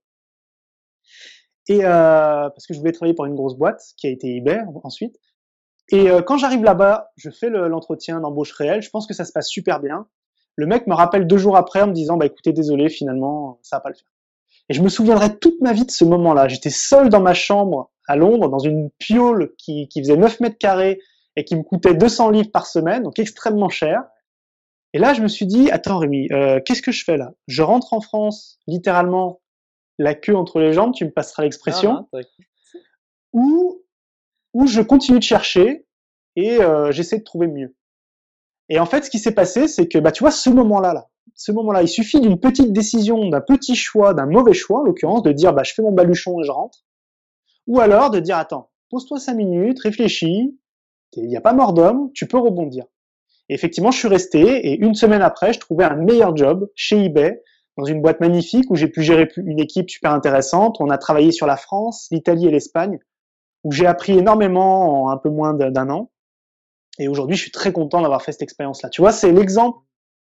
Et 1.69 1.83
euh, 1.83 2.49
parce 2.49 2.67
que 2.67 2.75
je 2.75 2.79
voulais 2.79 2.91
travailler 2.91 3.15
pour 3.15 3.25
une 3.25 3.33
grosse 3.33 3.55
boîte 3.55 3.81
qui 3.97 4.05
a 4.05 4.11
été 4.11 4.27
Iber 4.27 4.61
ensuite. 4.83 5.17
Et 5.89 6.11
euh, 6.11 6.21
quand 6.21 6.37
j'arrive 6.37 6.63
là-bas, 6.63 7.11
je 7.15 7.31
fais 7.31 7.49
l'entretien 7.49 8.19
d'embauche 8.19 8.51
réel. 8.51 8.83
Je 8.83 8.91
pense 8.91 9.07
que 9.07 9.15
ça 9.15 9.25
se 9.25 9.31
passe 9.31 9.47
super 9.47 9.79
bien. 9.79 10.05
Le 10.55 10.67
mec 10.67 10.85
me 10.85 10.93
rappelle 10.93 11.25
deux 11.25 11.37
jours 11.37 11.57
après 11.57 11.81
en 11.81 11.87
me 11.87 11.93
disant, 11.93 12.17
bah 12.17 12.27
écoutez, 12.27 12.53
désolé, 12.53 12.89
finalement, 12.89 13.57
ça 13.63 13.77
va 13.77 13.79
pas 13.79 13.89
le 13.89 13.95
faire. 13.95 14.11
Et 14.69 14.75
je 14.75 14.83
me 14.83 14.89
souviendrai 14.89 15.39
toute 15.39 15.59
ma 15.61 15.73
vie 15.73 15.85
de 15.85 15.91
ce 15.91 16.05
moment-là. 16.05 16.47
J'étais 16.47 16.69
seul 16.69 17.09
dans 17.09 17.21
ma 17.21 17.33
chambre 17.33 17.89
à 18.11 18.15
Londres, 18.15 18.49
dans 18.49 18.59
une 18.59 18.89
piole 18.99 19.53
qui, 19.57 19.87
qui 19.87 20.01
faisait 20.01 20.17
9 20.17 20.39
mètres 20.41 20.57
carrés 20.57 20.99
et 21.35 21.45
qui 21.45 21.55
me 21.55 21.63
coûtait 21.63 21.93
200 21.93 22.29
livres 22.29 22.51
par 22.51 22.65
semaine, 22.65 23.03
donc 23.03 23.17
extrêmement 23.19 23.69
cher. 23.69 24.03
Et 24.93 24.99
là, 24.99 25.13
je 25.13 25.21
me 25.21 25.29
suis 25.29 25.45
dit, 25.45 25.71
attends 25.71 25.97
Rémi, 25.97 26.27
euh, 26.31 26.59
qu'est-ce 26.65 26.81
que 26.81 26.91
je 26.91 27.03
fais 27.05 27.15
là? 27.17 27.31
Je 27.47 27.61
rentre 27.61 27.93
en 27.93 28.01
France, 28.01 28.59
littéralement, 28.67 29.41
la 29.97 30.13
queue 30.15 30.35
entre 30.35 30.59
les 30.59 30.73
jambes, 30.73 30.93
tu 30.93 31.05
me 31.05 31.11
passeras 31.11 31.43
l'expression, 31.43 32.07
ou, 33.31 33.81
ou 34.53 34.67
je 34.67 34.81
continue 34.81 35.19
de 35.19 35.23
chercher 35.23 35.85
et 36.35 36.61
euh, 36.61 36.91
j'essaie 36.91 37.19
de 37.19 37.23
trouver 37.23 37.47
mieux. 37.47 37.75
Et 38.67 38.79
en 38.79 38.85
fait, 38.85 39.05
ce 39.05 39.09
qui 39.09 39.19
s'est 39.19 39.33
passé, 39.33 39.67
c'est 39.67 39.87
que, 39.87 39.97
bah, 39.97 40.11
tu 40.11 40.23
vois, 40.23 40.31
ce 40.31 40.49
moment-là, 40.49 40.93
là, 40.93 41.07
ce 41.35 41.51
moment-là, 41.51 41.81
il 41.81 41.87
suffit 41.87 42.19
d'une 42.19 42.39
petite 42.39 42.73
décision, 42.73 43.29
d'un 43.29 43.41
petit 43.41 43.75
choix, 43.75 44.13
d'un 44.13 44.25
mauvais 44.25 44.53
choix, 44.53 44.79
en 44.81 44.83
l'occurrence, 44.83 45.23
de 45.23 45.31
dire, 45.31 45.53
bah, 45.53 45.63
je 45.63 45.73
fais 45.73 45.81
mon 45.81 45.91
baluchon 45.91 46.39
et 46.41 46.43
je 46.43 46.51
rentre. 46.51 46.79
Ou 47.71 47.79
alors 47.79 48.09
de 48.09 48.19
dire, 48.19 48.35
attends, 48.35 48.69
pose-toi 48.89 49.17
cinq 49.17 49.35
minutes, 49.35 49.79
réfléchis, 49.79 50.59
il 51.15 51.25
n'y 51.25 51.37
a 51.37 51.41
pas 51.41 51.53
mort 51.53 51.71
d'homme, 51.71 52.11
tu 52.13 52.27
peux 52.27 52.37
rebondir. 52.37 52.83
Et 53.47 53.53
effectivement, 53.53 53.91
je 53.91 53.97
suis 53.97 54.09
resté 54.09 54.41
et 54.41 54.77
une 54.81 54.93
semaine 54.93 55.21
après, 55.21 55.53
je 55.53 55.59
trouvais 55.61 55.85
un 55.85 55.95
meilleur 55.95 56.35
job 56.35 56.69
chez 56.75 57.05
eBay, 57.05 57.41
dans 57.77 57.85
une 57.85 58.01
boîte 58.01 58.19
magnifique 58.19 58.69
où 58.71 58.75
j'ai 58.75 58.89
pu 58.89 59.03
gérer 59.03 59.29
une 59.37 59.61
équipe 59.61 59.89
super 59.89 60.11
intéressante. 60.11 60.81
On 60.81 60.89
a 60.89 60.97
travaillé 60.97 61.31
sur 61.31 61.47
la 61.47 61.55
France, 61.55 62.09
l'Italie 62.11 62.45
et 62.45 62.51
l'Espagne, 62.51 62.99
où 63.63 63.71
j'ai 63.71 63.85
appris 63.85 64.17
énormément 64.17 65.05
en 65.05 65.09
un 65.09 65.15
peu 65.15 65.29
moins 65.29 65.53
d'un 65.53 65.89
an. 65.89 66.11
Et 66.99 67.07
aujourd'hui, 67.07 67.37
je 67.37 67.43
suis 67.43 67.51
très 67.51 67.71
content 67.71 68.01
d'avoir 68.01 68.21
fait 68.21 68.33
cette 68.33 68.41
expérience-là. 68.41 68.89
Tu 68.89 68.99
vois, 68.99 69.13
c'est 69.13 69.31
l'exemple 69.31 69.79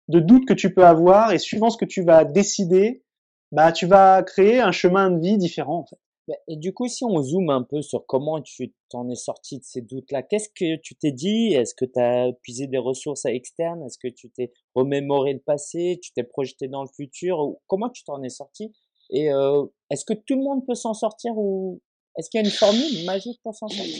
de 0.09 0.19
doute 0.19 0.45
que 0.45 0.55
tu 0.55 0.75
peux 0.75 0.85
avoir 0.85 1.31
et 1.31 1.39
suivant 1.39 1.71
ce 1.71 1.77
que 1.77 1.85
tu 1.85 2.03
vas 2.03 2.25
décider, 2.25 3.05
bah, 3.53 3.71
tu 3.71 3.87
vas 3.87 4.25
créer 4.25 4.59
un 4.59 4.73
chemin 4.73 5.13
de 5.13 5.21
vie 5.21 5.39
différent. 5.39 5.87
Bah, 6.29 6.35
et 6.47 6.57
du 6.57 6.75
coup, 6.75 6.89
si 6.89 7.05
on 7.05 7.23
zoome 7.23 7.49
un 7.49 7.63
peu 7.63 7.81
sur 7.81 8.05
comment 8.05 8.43
tu 8.43 8.75
t'en 8.91 9.09
es 9.09 9.15
sorti 9.15 9.59
de 9.59 9.65
ces 9.65 9.81
doutes-là, 9.81 10.23
qu'est-ce 10.23 10.51
que 10.51 10.77
tu 10.77 10.95
t'es 10.95 11.11
dit? 11.11 11.55
Est-ce 11.55 11.75
que 11.75 11.87
tu 11.87 11.99
as 11.99 12.33
puisé 12.43 12.67
des 12.67 12.77
ressources 12.77 13.25
externes 13.25 13.83
Est-ce 13.85 13.97
que 13.97 14.09
tu 14.09 14.31
t'es 14.31 14.53
remémoré 14.75 15.33
le 15.33 15.39
passé? 15.41 15.99
Tu 16.03 16.13
t'es 16.13 16.25
projeté 16.25 16.69
dans 16.69 16.83
le 16.83 16.89
futur? 16.95 17.55
Comment 17.67 17.89
tu 17.89 18.05
t'en 18.05 18.23
es 18.23 18.29
sorti? 18.29 18.73
Et 19.11 19.33
euh, 19.33 19.65
est-ce 19.91 20.05
que 20.05 20.13
tout 20.13 20.37
le 20.37 20.43
monde 20.43 20.67
peut 20.67 20.75
s'en 20.75 20.93
sortir 20.93 21.33
ou 21.35 21.81
est-ce 22.19 22.29
qu'il 22.29 22.43
y 22.43 22.45
a 22.45 22.47
une 22.47 22.53
formule 22.53 23.07
magique 23.07 23.41
pour 23.43 23.55
s'en 23.55 23.69
sortir? 23.69 23.95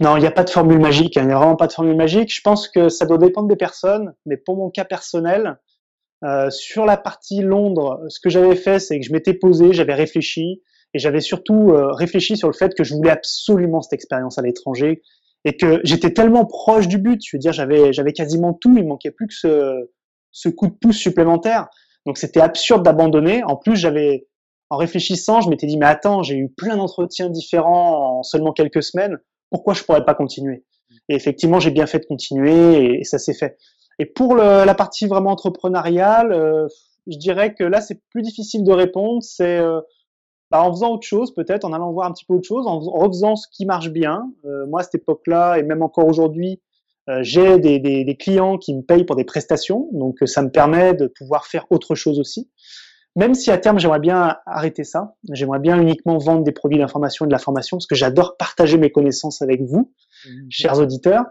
Non, 0.00 0.16
il 0.16 0.20
n'y 0.20 0.26
a 0.26 0.30
pas 0.30 0.44
de 0.44 0.50
formule 0.50 0.78
magique. 0.78 1.18
Hein. 1.18 1.22
Il 1.24 1.26
n'y 1.26 1.34
a 1.34 1.38
vraiment 1.38 1.56
pas 1.56 1.66
de 1.66 1.72
formule 1.72 1.96
magique. 1.96 2.34
Je 2.34 2.40
pense 2.40 2.68
que 2.68 2.88
ça 2.88 3.04
doit 3.04 3.18
dépendre 3.18 3.48
des 3.48 3.56
personnes, 3.56 4.14
mais 4.24 4.38
pour 4.38 4.56
mon 4.56 4.70
cas 4.70 4.86
personnel, 4.86 5.58
euh, 6.24 6.48
sur 6.48 6.86
la 6.86 6.96
partie 6.96 7.42
Londres, 7.42 8.00
ce 8.08 8.18
que 8.18 8.30
j'avais 8.30 8.56
fait, 8.56 8.78
c'est 8.78 8.98
que 8.98 9.04
je 9.04 9.12
m'étais 9.12 9.34
posé, 9.34 9.74
j'avais 9.74 9.94
réfléchi, 9.94 10.62
et 10.94 10.98
j'avais 10.98 11.20
surtout 11.20 11.70
euh, 11.70 11.92
réfléchi 11.92 12.36
sur 12.36 12.48
le 12.48 12.54
fait 12.54 12.74
que 12.74 12.84
je 12.84 12.94
voulais 12.94 13.10
absolument 13.10 13.82
cette 13.82 13.92
expérience 13.92 14.38
à 14.38 14.42
l'étranger 14.42 15.02
et 15.44 15.56
que 15.56 15.80
j'étais 15.84 16.12
tellement 16.12 16.44
proche 16.44 16.88
du 16.88 16.98
but. 16.98 17.20
Je 17.24 17.36
veux 17.36 17.38
dire, 17.38 17.52
j'avais 17.52 17.92
j'avais 17.92 18.12
quasiment 18.12 18.52
tout. 18.52 18.76
Il 18.76 18.86
manquait 18.86 19.10
plus 19.10 19.26
que 19.26 19.34
ce 19.34 19.90
ce 20.32 20.48
coup 20.48 20.66
de 20.66 20.74
pouce 20.74 20.96
supplémentaire. 20.96 21.68
Donc 22.04 22.18
c'était 22.18 22.40
absurde 22.40 22.82
d'abandonner. 22.82 23.42
En 23.44 23.56
plus, 23.56 23.76
j'avais 23.76 24.26
en 24.70 24.76
réfléchissant, 24.76 25.40
je 25.40 25.48
m'étais 25.48 25.66
dit 25.66 25.76
mais 25.76 25.86
attends, 25.86 26.22
j'ai 26.22 26.36
eu 26.36 26.48
plein 26.48 26.76
d'entretiens 26.76 27.30
différents 27.30 28.18
en 28.18 28.22
seulement 28.22 28.52
quelques 28.52 28.82
semaines. 28.82 29.18
Pourquoi 29.50 29.74
je 29.74 29.84
pourrais 29.84 30.04
pas 30.04 30.14
continuer? 30.14 30.64
Et 31.08 31.14
effectivement, 31.14 31.60
j'ai 31.60 31.70
bien 31.70 31.86
fait 31.86 32.00
de 32.00 32.06
continuer 32.06 32.98
et, 32.98 33.04
ça 33.04 33.18
s'est 33.18 33.34
fait. 33.34 33.56
Et 33.98 34.06
pour 34.06 34.34
le, 34.34 34.64
la 34.64 34.74
partie 34.74 35.06
vraiment 35.06 35.30
entrepreneuriale, 35.30 36.32
euh, 36.32 36.66
je 37.06 37.16
dirais 37.16 37.54
que 37.54 37.64
là 37.64 37.80
c'est 37.80 38.00
plus 38.10 38.22
difficile 38.22 38.64
de 38.64 38.72
répondre. 38.72 39.22
C'est 39.22 39.58
euh, 39.58 39.80
bah, 40.50 40.62
en 40.62 40.70
faisant 40.72 40.92
autre 40.92 41.06
chose, 41.06 41.34
peut-être, 41.34 41.64
en 41.64 41.72
allant 41.72 41.92
voir 41.92 42.08
un 42.08 42.12
petit 42.12 42.24
peu 42.24 42.34
autre 42.34 42.46
chose, 42.46 42.66
en, 42.66 42.78
refaisant 42.78 43.36
ce 43.36 43.46
qui 43.50 43.66
marche 43.66 43.90
bien. 43.90 44.30
Euh, 44.44 44.66
moi, 44.66 44.80
à 44.80 44.82
cette 44.84 44.96
époque-là, 44.96 45.58
et 45.58 45.62
même 45.62 45.82
encore 45.82 46.06
aujourd'hui, 46.06 46.60
euh, 47.08 47.20
j'ai 47.22 47.58
des, 47.58 47.78
des, 47.78 48.04
des, 48.04 48.16
clients 48.16 48.58
qui 48.58 48.74
me 48.74 48.82
payent 48.82 49.04
pour 49.04 49.16
des 49.16 49.24
prestations, 49.24 49.88
donc 49.92 50.22
euh, 50.22 50.26
ça 50.26 50.42
me 50.42 50.50
permet 50.50 50.92
de 50.94 51.06
pouvoir 51.06 51.46
faire 51.46 51.66
autre 51.70 51.94
chose 51.94 52.18
aussi. 52.18 52.50
Même 53.14 53.34
si 53.34 53.50
à 53.50 53.58
terme, 53.58 53.78
j'aimerais 53.78 54.00
bien 54.00 54.36
arrêter 54.44 54.84
ça, 54.84 55.14
j'aimerais 55.32 55.60
bien 55.60 55.80
uniquement 55.80 56.18
vendre 56.18 56.42
des 56.42 56.52
produits 56.52 56.78
d'information 56.78 57.24
et 57.24 57.28
de 57.28 57.32
la 57.32 57.38
formation, 57.38 57.76
parce 57.76 57.86
que 57.86 57.94
j'adore 57.94 58.36
partager 58.36 58.76
mes 58.76 58.90
connaissances 58.90 59.40
avec 59.40 59.62
vous, 59.62 59.92
mmh. 60.26 60.30
chers 60.50 60.78
auditeurs. 60.78 61.24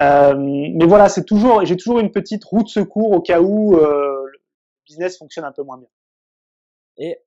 Euh, 0.00 0.34
mais 0.38 0.86
voilà, 0.86 1.08
c'est 1.08 1.24
toujours, 1.24 1.64
j'ai 1.64 1.76
toujours 1.76 1.98
une 1.98 2.12
petite 2.12 2.44
roue 2.44 2.62
de 2.62 2.68
secours 2.68 3.10
au 3.10 3.20
cas 3.20 3.40
où 3.40 3.74
le 3.74 4.40
business 4.86 5.18
fonctionne 5.18 5.44
un 5.44 5.52
peu 5.52 5.64
moins 5.64 5.78
bien. 5.78 5.88
Et 6.96 7.18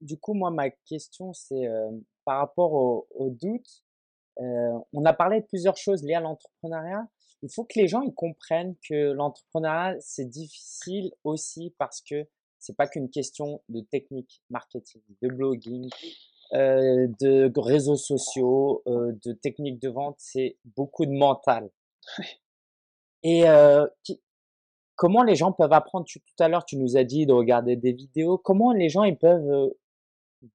du 0.00 0.18
coup, 0.18 0.34
moi, 0.34 0.50
ma 0.50 0.70
question, 0.70 1.32
c'est 1.32 1.68
par 2.24 2.38
rapport 2.38 2.72
au, 2.72 3.06
au 3.14 3.30
doute. 3.30 3.84
on 4.38 5.04
a 5.04 5.12
parlé 5.12 5.40
de 5.40 5.46
plusieurs 5.46 5.76
choses 5.76 6.02
liées 6.02 6.14
à 6.14 6.20
l'entrepreneuriat. 6.20 7.06
Il 7.42 7.52
faut 7.52 7.64
que 7.64 7.78
les 7.78 7.88
gens 7.88 8.00
ils 8.00 8.14
comprennent 8.14 8.74
que 8.88 9.12
l'entrepreneuriat 9.12 9.96
c'est 10.00 10.24
difficile 10.24 11.12
aussi 11.24 11.74
parce 11.76 12.00
que 12.00 12.26
c'est 12.58 12.74
pas 12.74 12.86
qu'une 12.86 13.10
question 13.10 13.60
de 13.68 13.80
technique 13.80 14.42
marketing, 14.48 15.02
de 15.20 15.28
blogging, 15.28 15.90
euh, 16.54 17.06
de 17.20 17.60
réseaux 17.60 17.96
sociaux, 17.96 18.82
euh, 18.86 19.12
de 19.24 19.32
techniques 19.32 19.80
de 19.80 19.88
vente, 19.88 20.16
c'est 20.18 20.56
beaucoup 20.76 21.04
de 21.04 21.10
mental. 21.10 21.70
Et 23.22 23.48
euh, 23.48 23.86
comment 24.96 25.22
les 25.22 25.34
gens 25.34 25.52
peuvent 25.52 25.72
apprendre? 25.72 26.06
Tout 26.06 26.20
à 26.38 26.48
l'heure, 26.48 26.64
tu 26.64 26.76
nous 26.76 26.96
as 26.96 27.04
dit 27.04 27.26
de 27.26 27.32
regarder 27.32 27.76
des 27.76 27.92
vidéos. 27.92 28.38
Comment 28.38 28.72
les 28.72 28.88
gens 28.88 29.04
ils 29.04 29.18
peuvent 29.18 29.50
euh, 29.50 29.68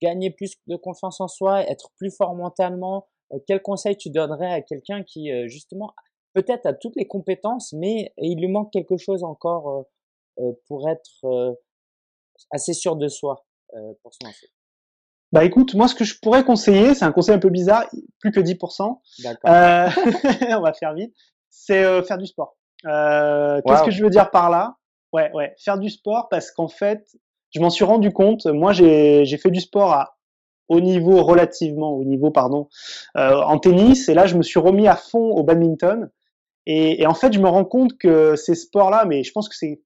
gagner 0.01 0.29
plus 0.29 0.55
de 0.67 0.75
confiance 0.75 1.19
en 1.21 1.27
soi, 1.27 1.63
être 1.63 1.91
plus 1.97 2.11
fort 2.15 2.35
mentalement? 2.35 3.07
Euh, 3.33 3.39
Quel 3.47 3.61
conseil 3.61 3.97
tu 3.97 4.09
donnerais 4.09 4.51
à 4.51 4.61
quelqu'un 4.61 5.03
qui 5.03 5.31
euh, 5.31 5.47
justement 5.47 5.93
peut-être 6.33 6.65
a 6.65 6.73
toutes 6.73 6.95
les 6.95 7.07
compétences, 7.07 7.73
mais 7.73 8.13
il 8.17 8.39
lui 8.39 8.47
manque 8.47 8.71
quelque 8.71 8.97
chose 8.97 9.23
encore 9.23 9.85
pour 10.67 10.87
être 10.87 11.57
assez 12.51 12.73
sûr 12.73 12.95
de 12.95 13.07
soi 13.07 13.47
pour 14.03 14.13
se 14.13 14.23
lancer? 14.23 14.47
Bah 15.31 15.43
écoute, 15.43 15.73
moi 15.73 15.87
ce 15.87 15.95
que 15.95 16.05
je 16.05 16.19
pourrais 16.19 16.45
conseiller, 16.45 16.93
c'est 16.93 17.03
un 17.03 17.11
conseil 17.11 17.33
un 17.33 17.39
peu 17.39 17.49
bizarre, 17.49 17.89
plus 18.19 18.31
que 18.31 18.39
10%. 18.39 19.01
D'accord. 19.23 19.49
on 20.59 20.61
va 20.61 20.73
faire 20.73 20.93
vite. 20.93 21.15
C'est 21.49 22.03
faire 22.03 22.19
du 22.19 22.27
sport. 22.27 22.58
Euh, 22.85 23.61
Qu'est-ce 23.65 23.83
que 23.83 23.91
je 23.91 24.03
veux 24.03 24.09
dire 24.09 24.31
par 24.31 24.49
là? 24.49 24.75
Ouais, 25.11 25.31
ouais, 25.33 25.55
faire 25.63 25.77
du 25.77 25.89
sport 25.89 26.27
parce 26.29 26.51
qu'en 26.51 26.67
fait, 26.67 27.03
je 27.51 27.59
m'en 27.59 27.69
suis 27.69 27.85
rendu 27.85 28.11
compte. 28.11 28.45
Moi, 28.45 28.73
j'ai 28.73 29.37
fait 29.41 29.51
du 29.51 29.59
sport 29.59 29.91
à 29.93 30.17
haut 30.67 30.81
niveau, 30.81 31.23
relativement 31.23 31.91
haut 31.91 32.03
niveau, 32.03 32.29
pardon, 32.29 32.67
euh, 33.17 33.41
en 33.41 33.57
tennis. 33.57 34.07
Et 34.07 34.13
là, 34.13 34.27
je 34.27 34.37
me 34.37 34.43
suis 34.43 34.59
remis 34.59 34.87
à 34.87 34.95
fond 34.95 35.31
au 35.31 35.43
badminton. 35.43 36.09
Et, 36.67 37.01
et 37.01 37.07
en 37.07 37.15
fait, 37.15 37.33
je 37.33 37.39
me 37.39 37.47
rends 37.47 37.65
compte 37.65 37.97
que 37.97 38.35
ces 38.35 38.53
sports-là, 38.53 39.05
mais 39.05 39.23
je 39.23 39.31
pense 39.31 39.49
que 39.49 39.55
c'est 39.55 39.81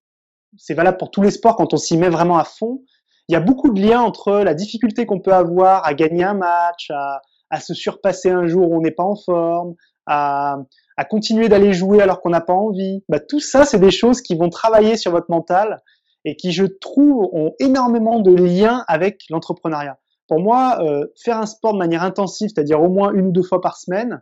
c'est 0.58 0.74
valable 0.74 0.98
pour 0.98 1.10
tous 1.10 1.22
les 1.22 1.32
sports 1.32 1.56
quand 1.56 1.74
on 1.74 1.78
s'y 1.78 1.98
met 1.98 2.10
vraiment 2.10 2.38
à 2.38 2.44
fond. 2.44 2.84
Il 3.30 3.34
y 3.34 3.36
a 3.36 3.40
beaucoup 3.40 3.72
de 3.72 3.82
liens 3.82 4.02
entre 4.02 4.34
la 4.40 4.54
difficulté 4.54 5.06
qu'on 5.06 5.20
peut 5.20 5.34
avoir 5.34 5.86
à 5.86 5.94
gagner 5.94 6.24
un 6.26 6.34
match, 6.34 6.92
à, 6.92 7.22
à 7.50 7.60
se 7.60 7.74
surpasser 7.74 8.30
un 8.30 8.46
jour 8.46 8.70
où 8.70 8.76
on 8.78 8.82
n'est 8.82 8.92
pas 8.92 9.04
en 9.04 9.16
forme, 9.16 9.76
à, 10.06 10.58
à 10.98 11.06
continuer 11.06 11.50
d'aller 11.50 11.74
jouer 11.74 12.02
alors 12.02 12.22
qu'on 12.22 12.30
n'a 12.30 12.42
pas 12.42 12.54
envie. 12.54 13.04
Bah, 13.10 13.20
tout 13.20 13.40
ça, 13.40 13.66
c'est 13.66 13.80
des 13.80 13.92
choses 13.92 14.22
qui 14.22 14.36
vont 14.36 14.50
travailler 14.50 14.98
sur 14.98 15.12
votre 15.12 15.30
mental 15.30 15.82
et 16.26 16.36
qui, 16.36 16.52
je 16.52 16.66
trouve, 16.66 17.30
ont 17.34 17.54
énormément 17.60 18.20
de 18.20 18.34
liens 18.34 18.84
avec 18.88 19.24
l'entrepreneuriat. 19.30 19.98
Pour 20.28 20.40
moi, 20.40 20.80
euh, 20.82 21.08
faire 21.22 21.38
un 21.38 21.46
sport 21.46 21.74
de 21.74 21.78
manière 21.78 22.04
intensive, 22.04 22.50
c'est-à-dire 22.54 22.82
au 22.82 22.90
moins 22.90 23.12
une 23.14 23.28
ou 23.28 23.32
deux 23.32 23.44
fois 23.44 23.62
par 23.62 23.78
semaine, 23.78 24.22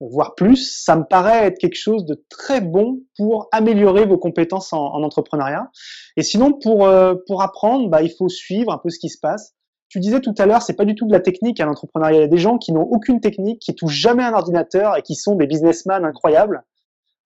voire 0.00 0.34
plus, 0.34 0.84
ça 0.84 0.94
me 0.94 1.04
paraît 1.04 1.46
être 1.46 1.58
quelque 1.58 1.78
chose 1.78 2.04
de 2.04 2.22
très 2.28 2.60
bon 2.60 3.00
pour 3.16 3.48
améliorer 3.50 4.06
vos 4.06 4.18
compétences 4.18 4.72
en, 4.72 4.78
en 4.78 5.02
entrepreneuriat. 5.02 5.70
Et 6.16 6.22
sinon, 6.22 6.52
pour, 6.52 6.86
euh, 6.86 7.14
pour 7.26 7.42
apprendre, 7.42 7.88
bah, 7.88 8.02
il 8.02 8.10
faut 8.10 8.28
suivre 8.28 8.72
un 8.72 8.78
peu 8.78 8.90
ce 8.90 8.98
qui 8.98 9.08
se 9.08 9.18
passe. 9.18 9.54
Tu 9.88 10.00
disais 10.00 10.20
tout 10.20 10.34
à 10.36 10.44
l'heure, 10.44 10.60
c'est 10.60 10.76
pas 10.76 10.84
du 10.84 10.94
tout 10.94 11.06
de 11.06 11.12
la 11.12 11.20
technique 11.20 11.60
à 11.60 11.64
l'entrepreneuriat. 11.64 12.18
Il 12.18 12.20
y 12.20 12.24
a 12.24 12.28
des 12.28 12.38
gens 12.38 12.58
qui 12.58 12.72
n'ont 12.72 12.82
aucune 12.82 13.20
technique, 13.20 13.60
qui 13.60 13.74
touchent 13.74 13.98
jamais 13.98 14.22
un 14.22 14.34
ordinateur 14.34 14.96
et 14.96 15.02
qui 15.02 15.14
sont 15.14 15.34
des 15.34 15.46
businessmen 15.46 16.04
incroyables. 16.04 16.62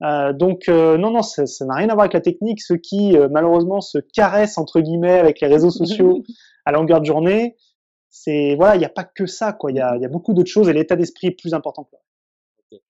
Euh, 0.03 0.33
donc 0.33 0.69
euh, 0.69 0.97
non, 0.97 1.11
non, 1.11 1.23
ça 1.23 1.45
n'a 1.65 1.75
rien 1.75 1.89
à 1.89 1.95
voir 1.95 2.03
avec 2.03 2.13
la 2.13 2.21
technique. 2.21 2.61
Ceux 2.61 2.77
qui 2.77 3.17
euh, 3.17 3.29
malheureusement 3.31 3.81
se 3.81 3.99
caressent 3.99 4.59
entre 4.59 4.81
guillemets 4.81 5.19
avec 5.19 5.41
les 5.41 5.49
réseaux 5.49 5.71
sociaux 5.71 6.23
à 6.65 6.73
longueur 6.73 7.01
de 7.01 7.07
journée, 7.07 7.57
c'est 8.11 8.55
voilà, 8.55 8.77
il 8.77 8.79
n'y 8.79 8.85
a 8.85 8.91
pas 8.91 9.05
que 9.05 9.27
ça, 9.27 9.53
quoi. 9.53 9.73
Il 9.73 9.77
y 9.77 9.81
a, 9.81 9.97
y 9.97 10.05
a, 10.05 10.09
beaucoup 10.09 10.33
d'autres 10.33 10.51
choses 10.51 10.69
et 10.69 10.73
l'état 10.73 10.97
d'esprit 10.97 11.29
est 11.29 11.41
plus 11.41 11.55
important 11.55 11.85
que 11.85 11.91
ça. 11.91 11.99
Okay. 12.71 12.83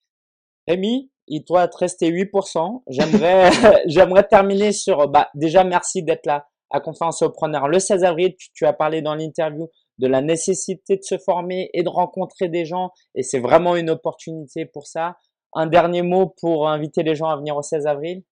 Rémi, 0.69 1.11
il 1.29 1.45
doit 1.45 1.67
te 1.69 1.79
rester 1.79 2.11
8%. 2.11 2.83
J'aimerais, 2.89 3.51
j'aimerais 3.87 4.25
terminer 4.25 4.73
sur, 4.73 5.09
bah, 5.09 5.31
déjà 5.35 5.65
merci 5.65 6.03
d'être 6.03 6.27
là 6.27 6.49
à 6.73 6.81
Conférence 6.81 7.23
Preneur 7.35 7.69
le 7.69 7.79
16 7.79 8.05
avril. 8.05 8.35
Tu, 8.55 8.67
as 8.67 8.73
parlé 8.73 9.03
dans 9.03 9.15
l'interview 9.15 9.69
de 9.99 10.07
la 10.07 10.21
nécessité 10.21 10.97
de 10.97 11.03
se 11.03 11.19
former 11.19 11.71
et 11.75 11.83
de 11.83 11.89
rencontrer 11.89 12.49
des 12.49 12.65
gens 12.65 12.91
et 13.15 13.23
c'est 13.23 13.39
vraiment 13.39 13.77
une 13.77 13.91
opportunité 13.91 14.67
pour 14.67 14.87
ça. 14.87 15.17
Un 15.55 15.67
dernier 15.67 16.03
mot 16.03 16.35
pour 16.41 16.69
inviter 16.69 17.03
les 17.03 17.15
gens 17.15 17.29
à 17.29 17.37
venir 17.37 17.57
au 17.57 17.63
16 17.63 17.87
avril 17.87 18.23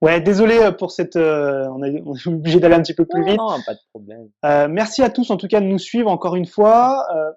Ouais, 0.00 0.20
désolé 0.20 0.58
euh, 0.58 0.72
pour 0.72 0.90
cette. 0.90 1.16
Euh, 1.16 1.66
on, 1.74 1.82
est, 1.82 2.02
obligé 2.26 2.60
d'aller 2.60 2.74
un 2.76 2.82
petit 2.82 2.94
peu 2.94 3.04
plus 3.04 3.24
vite. 3.24 3.38
Non, 3.38 3.56
pas 3.64 3.74
de 3.74 3.80
problème. 3.92 4.28
Euh, 4.44 4.68
merci 4.70 5.02
à 5.02 5.10
tous 5.10 5.30
en 5.30 5.36
tout 5.36 5.48
cas 5.48 5.60
de 5.60 5.66
nous 5.66 5.78
suivre 5.78 6.10
encore 6.10 6.36
une 6.36 6.46
fois. 6.46 7.04
Euh, 7.14 7.32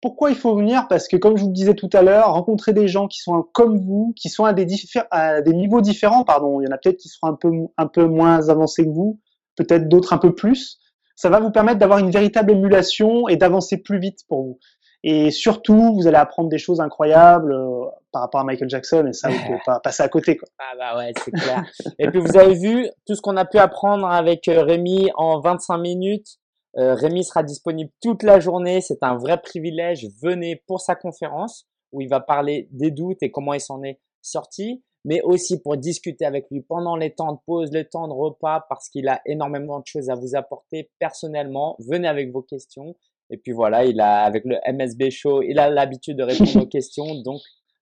pourquoi 0.00 0.30
il 0.30 0.36
faut 0.36 0.54
venir? 0.54 0.86
Parce 0.88 1.08
que 1.08 1.16
comme 1.16 1.36
je 1.36 1.42
vous 1.42 1.48
le 1.48 1.54
disais 1.54 1.74
tout 1.74 1.88
à 1.94 2.02
l'heure, 2.02 2.34
rencontrer 2.34 2.74
des 2.74 2.88
gens 2.88 3.08
qui 3.08 3.20
sont 3.20 3.42
comme 3.54 3.78
vous, 3.78 4.12
qui 4.16 4.28
sont 4.28 4.44
à 4.44 4.52
des, 4.52 4.66
à 5.10 5.40
des 5.40 5.54
niveaux 5.54 5.80
différents, 5.80 6.24
pardon, 6.24 6.60
il 6.60 6.64
y 6.64 6.68
en 6.68 6.72
a 6.72 6.78
peut-être 6.78 6.98
qui 6.98 7.08
seront 7.08 7.28
un 7.28 7.34
peu, 7.34 7.50
un 7.78 7.86
peu 7.86 8.04
moins 8.04 8.50
avancés 8.50 8.84
que 8.84 8.90
vous, 8.90 9.18
peut-être 9.56 9.88
d'autres 9.88 10.12
un 10.12 10.18
peu 10.18 10.34
plus, 10.34 10.78
ça 11.16 11.30
va 11.30 11.40
vous 11.40 11.50
permettre 11.50 11.78
d'avoir 11.78 11.98
une 11.98 12.10
véritable 12.10 12.52
émulation 12.52 13.28
et 13.28 13.36
d'avancer 13.36 13.78
plus 13.78 13.98
vite 13.98 14.20
pour 14.28 14.42
vous. 14.42 14.58
Et 15.06 15.30
surtout, 15.30 15.94
vous 15.94 16.06
allez 16.06 16.16
apprendre 16.16 16.48
des 16.48 16.58
choses 16.58 16.80
incroyables 16.80 17.52
euh, 17.52 17.84
par 18.10 18.22
rapport 18.22 18.40
à 18.40 18.44
Michael 18.44 18.70
Jackson 18.70 19.06
et 19.06 19.12
ça, 19.12 19.28
vous 19.28 19.38
pouvez 19.46 19.60
pas 19.66 19.78
passer 19.78 20.02
à 20.02 20.08
côté. 20.08 20.36
Quoi. 20.36 20.48
Ah 20.58 20.72
bah 20.78 20.98
ouais, 20.98 21.12
c'est 21.22 21.30
clair. 21.30 21.64
et 21.98 22.08
puis 22.08 22.20
vous 22.20 22.38
avez 22.38 22.54
vu 22.54 22.88
tout 23.06 23.14
ce 23.14 23.20
qu'on 23.20 23.36
a 23.36 23.44
pu 23.44 23.58
apprendre 23.58 24.06
avec 24.06 24.48
euh, 24.48 24.62
Rémi 24.62 25.10
en 25.16 25.40
25 25.40 25.76
minutes. 25.76 26.38
Euh, 26.78 26.94
Rémi 26.94 27.22
sera 27.22 27.42
disponible 27.42 27.90
toute 28.00 28.22
la 28.22 28.40
journée. 28.40 28.80
C'est 28.80 29.02
un 29.02 29.16
vrai 29.16 29.40
privilège. 29.40 30.06
Venez 30.22 30.62
pour 30.66 30.80
sa 30.80 30.94
conférence 30.94 31.66
où 31.92 32.00
il 32.00 32.08
va 32.08 32.20
parler 32.20 32.68
des 32.72 32.90
doutes 32.90 33.22
et 33.22 33.30
comment 33.30 33.52
il 33.52 33.60
s'en 33.60 33.82
est 33.82 34.00
sorti, 34.22 34.82
mais 35.04 35.20
aussi 35.22 35.60
pour 35.60 35.76
discuter 35.76 36.24
avec 36.24 36.46
lui 36.50 36.62
pendant 36.62 36.96
les 36.96 37.10
temps 37.10 37.32
de 37.32 37.38
pause, 37.46 37.70
les 37.72 37.84
temps 37.84 38.08
de 38.08 38.12
repas, 38.12 38.64
parce 38.68 38.88
qu'il 38.88 39.08
a 39.08 39.20
énormément 39.26 39.80
de 39.80 39.86
choses 39.86 40.08
à 40.10 40.14
vous 40.14 40.34
apporter 40.34 40.90
personnellement. 40.98 41.76
Venez 41.78 42.08
avec 42.08 42.32
vos 42.32 42.42
questions. 42.42 42.96
Et 43.30 43.36
puis 43.36 43.52
voilà, 43.52 43.84
il 43.84 44.00
a 44.00 44.24
avec 44.24 44.44
le 44.44 44.56
MSB 44.70 45.10
Show, 45.10 45.42
il 45.42 45.58
a 45.58 45.70
l'habitude 45.70 46.16
de 46.18 46.22
répondre 46.22 46.62
aux 46.62 46.66
questions. 46.68 47.14
Donc 47.22 47.40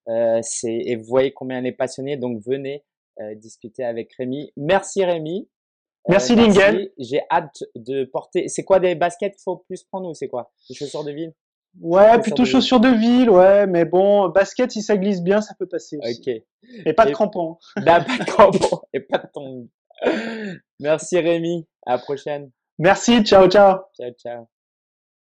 euh, 0.09 0.41
c'est 0.43 0.75
et 0.75 0.97
vous 0.97 1.05
voyez 1.05 1.33
combien 1.33 1.61
il 1.61 1.67
est 1.67 1.73
passionné. 1.73 2.17
Donc 2.17 2.43
venez 2.45 2.85
euh, 3.21 3.35
discuter 3.35 3.85
avec 3.85 4.13
Rémi. 4.15 4.53
Merci 4.57 5.05
Rémi. 5.05 5.49
Euh, 6.09 6.13
merci, 6.13 6.35
Lingen. 6.35 6.89
J'ai 6.99 7.21
hâte 7.31 7.63
de 7.77 8.05
porter. 8.05 8.49
C'est 8.49 8.65
quoi 8.65 8.81
des 8.81 8.95
baskets 8.95 9.35
qu'il 9.35 9.43
faut 9.43 9.59
plus 9.59 9.85
prendre 9.85 10.09
ou 10.09 10.15
c'est 10.15 10.29
quoi? 10.29 10.53
Des 10.69 10.75
chaussures 10.75 11.05
de 11.05 11.13
ville? 11.13 11.33
Ouais, 11.81 12.21
plutôt 12.21 12.45
chaussures 12.45 12.81
de 12.81 12.89
ville, 12.89 13.31
ouais, 13.31 13.67
mais 13.67 13.85
bon, 13.85 14.29
basket, 14.29 14.71
si 14.71 14.83
ça 14.83 14.97
glisse 14.97 15.23
bien, 15.23 15.41
ça 15.41 15.55
peut 15.59 15.67
passer 15.67 15.97
aussi. 15.97 16.21
Ok. 16.21 16.43
Et 16.87 16.93
pas 16.93 17.07
de 17.07 17.13
crampons. 17.13 17.59
pas 17.85 18.01
de 18.01 18.25
crampons 18.25 18.83
et 18.93 19.01
pas 19.01 19.19
de 19.19 19.29
tongs. 19.33 19.69
Merci 20.81 21.19
Rémi, 21.19 21.67
à 21.87 21.93
la 21.93 21.99
prochaine. 21.99 22.51
Merci, 22.79 23.23
ciao, 23.25 23.49
ciao. 23.49 23.79
Ciao, 23.97 24.11
ciao. 24.19 24.49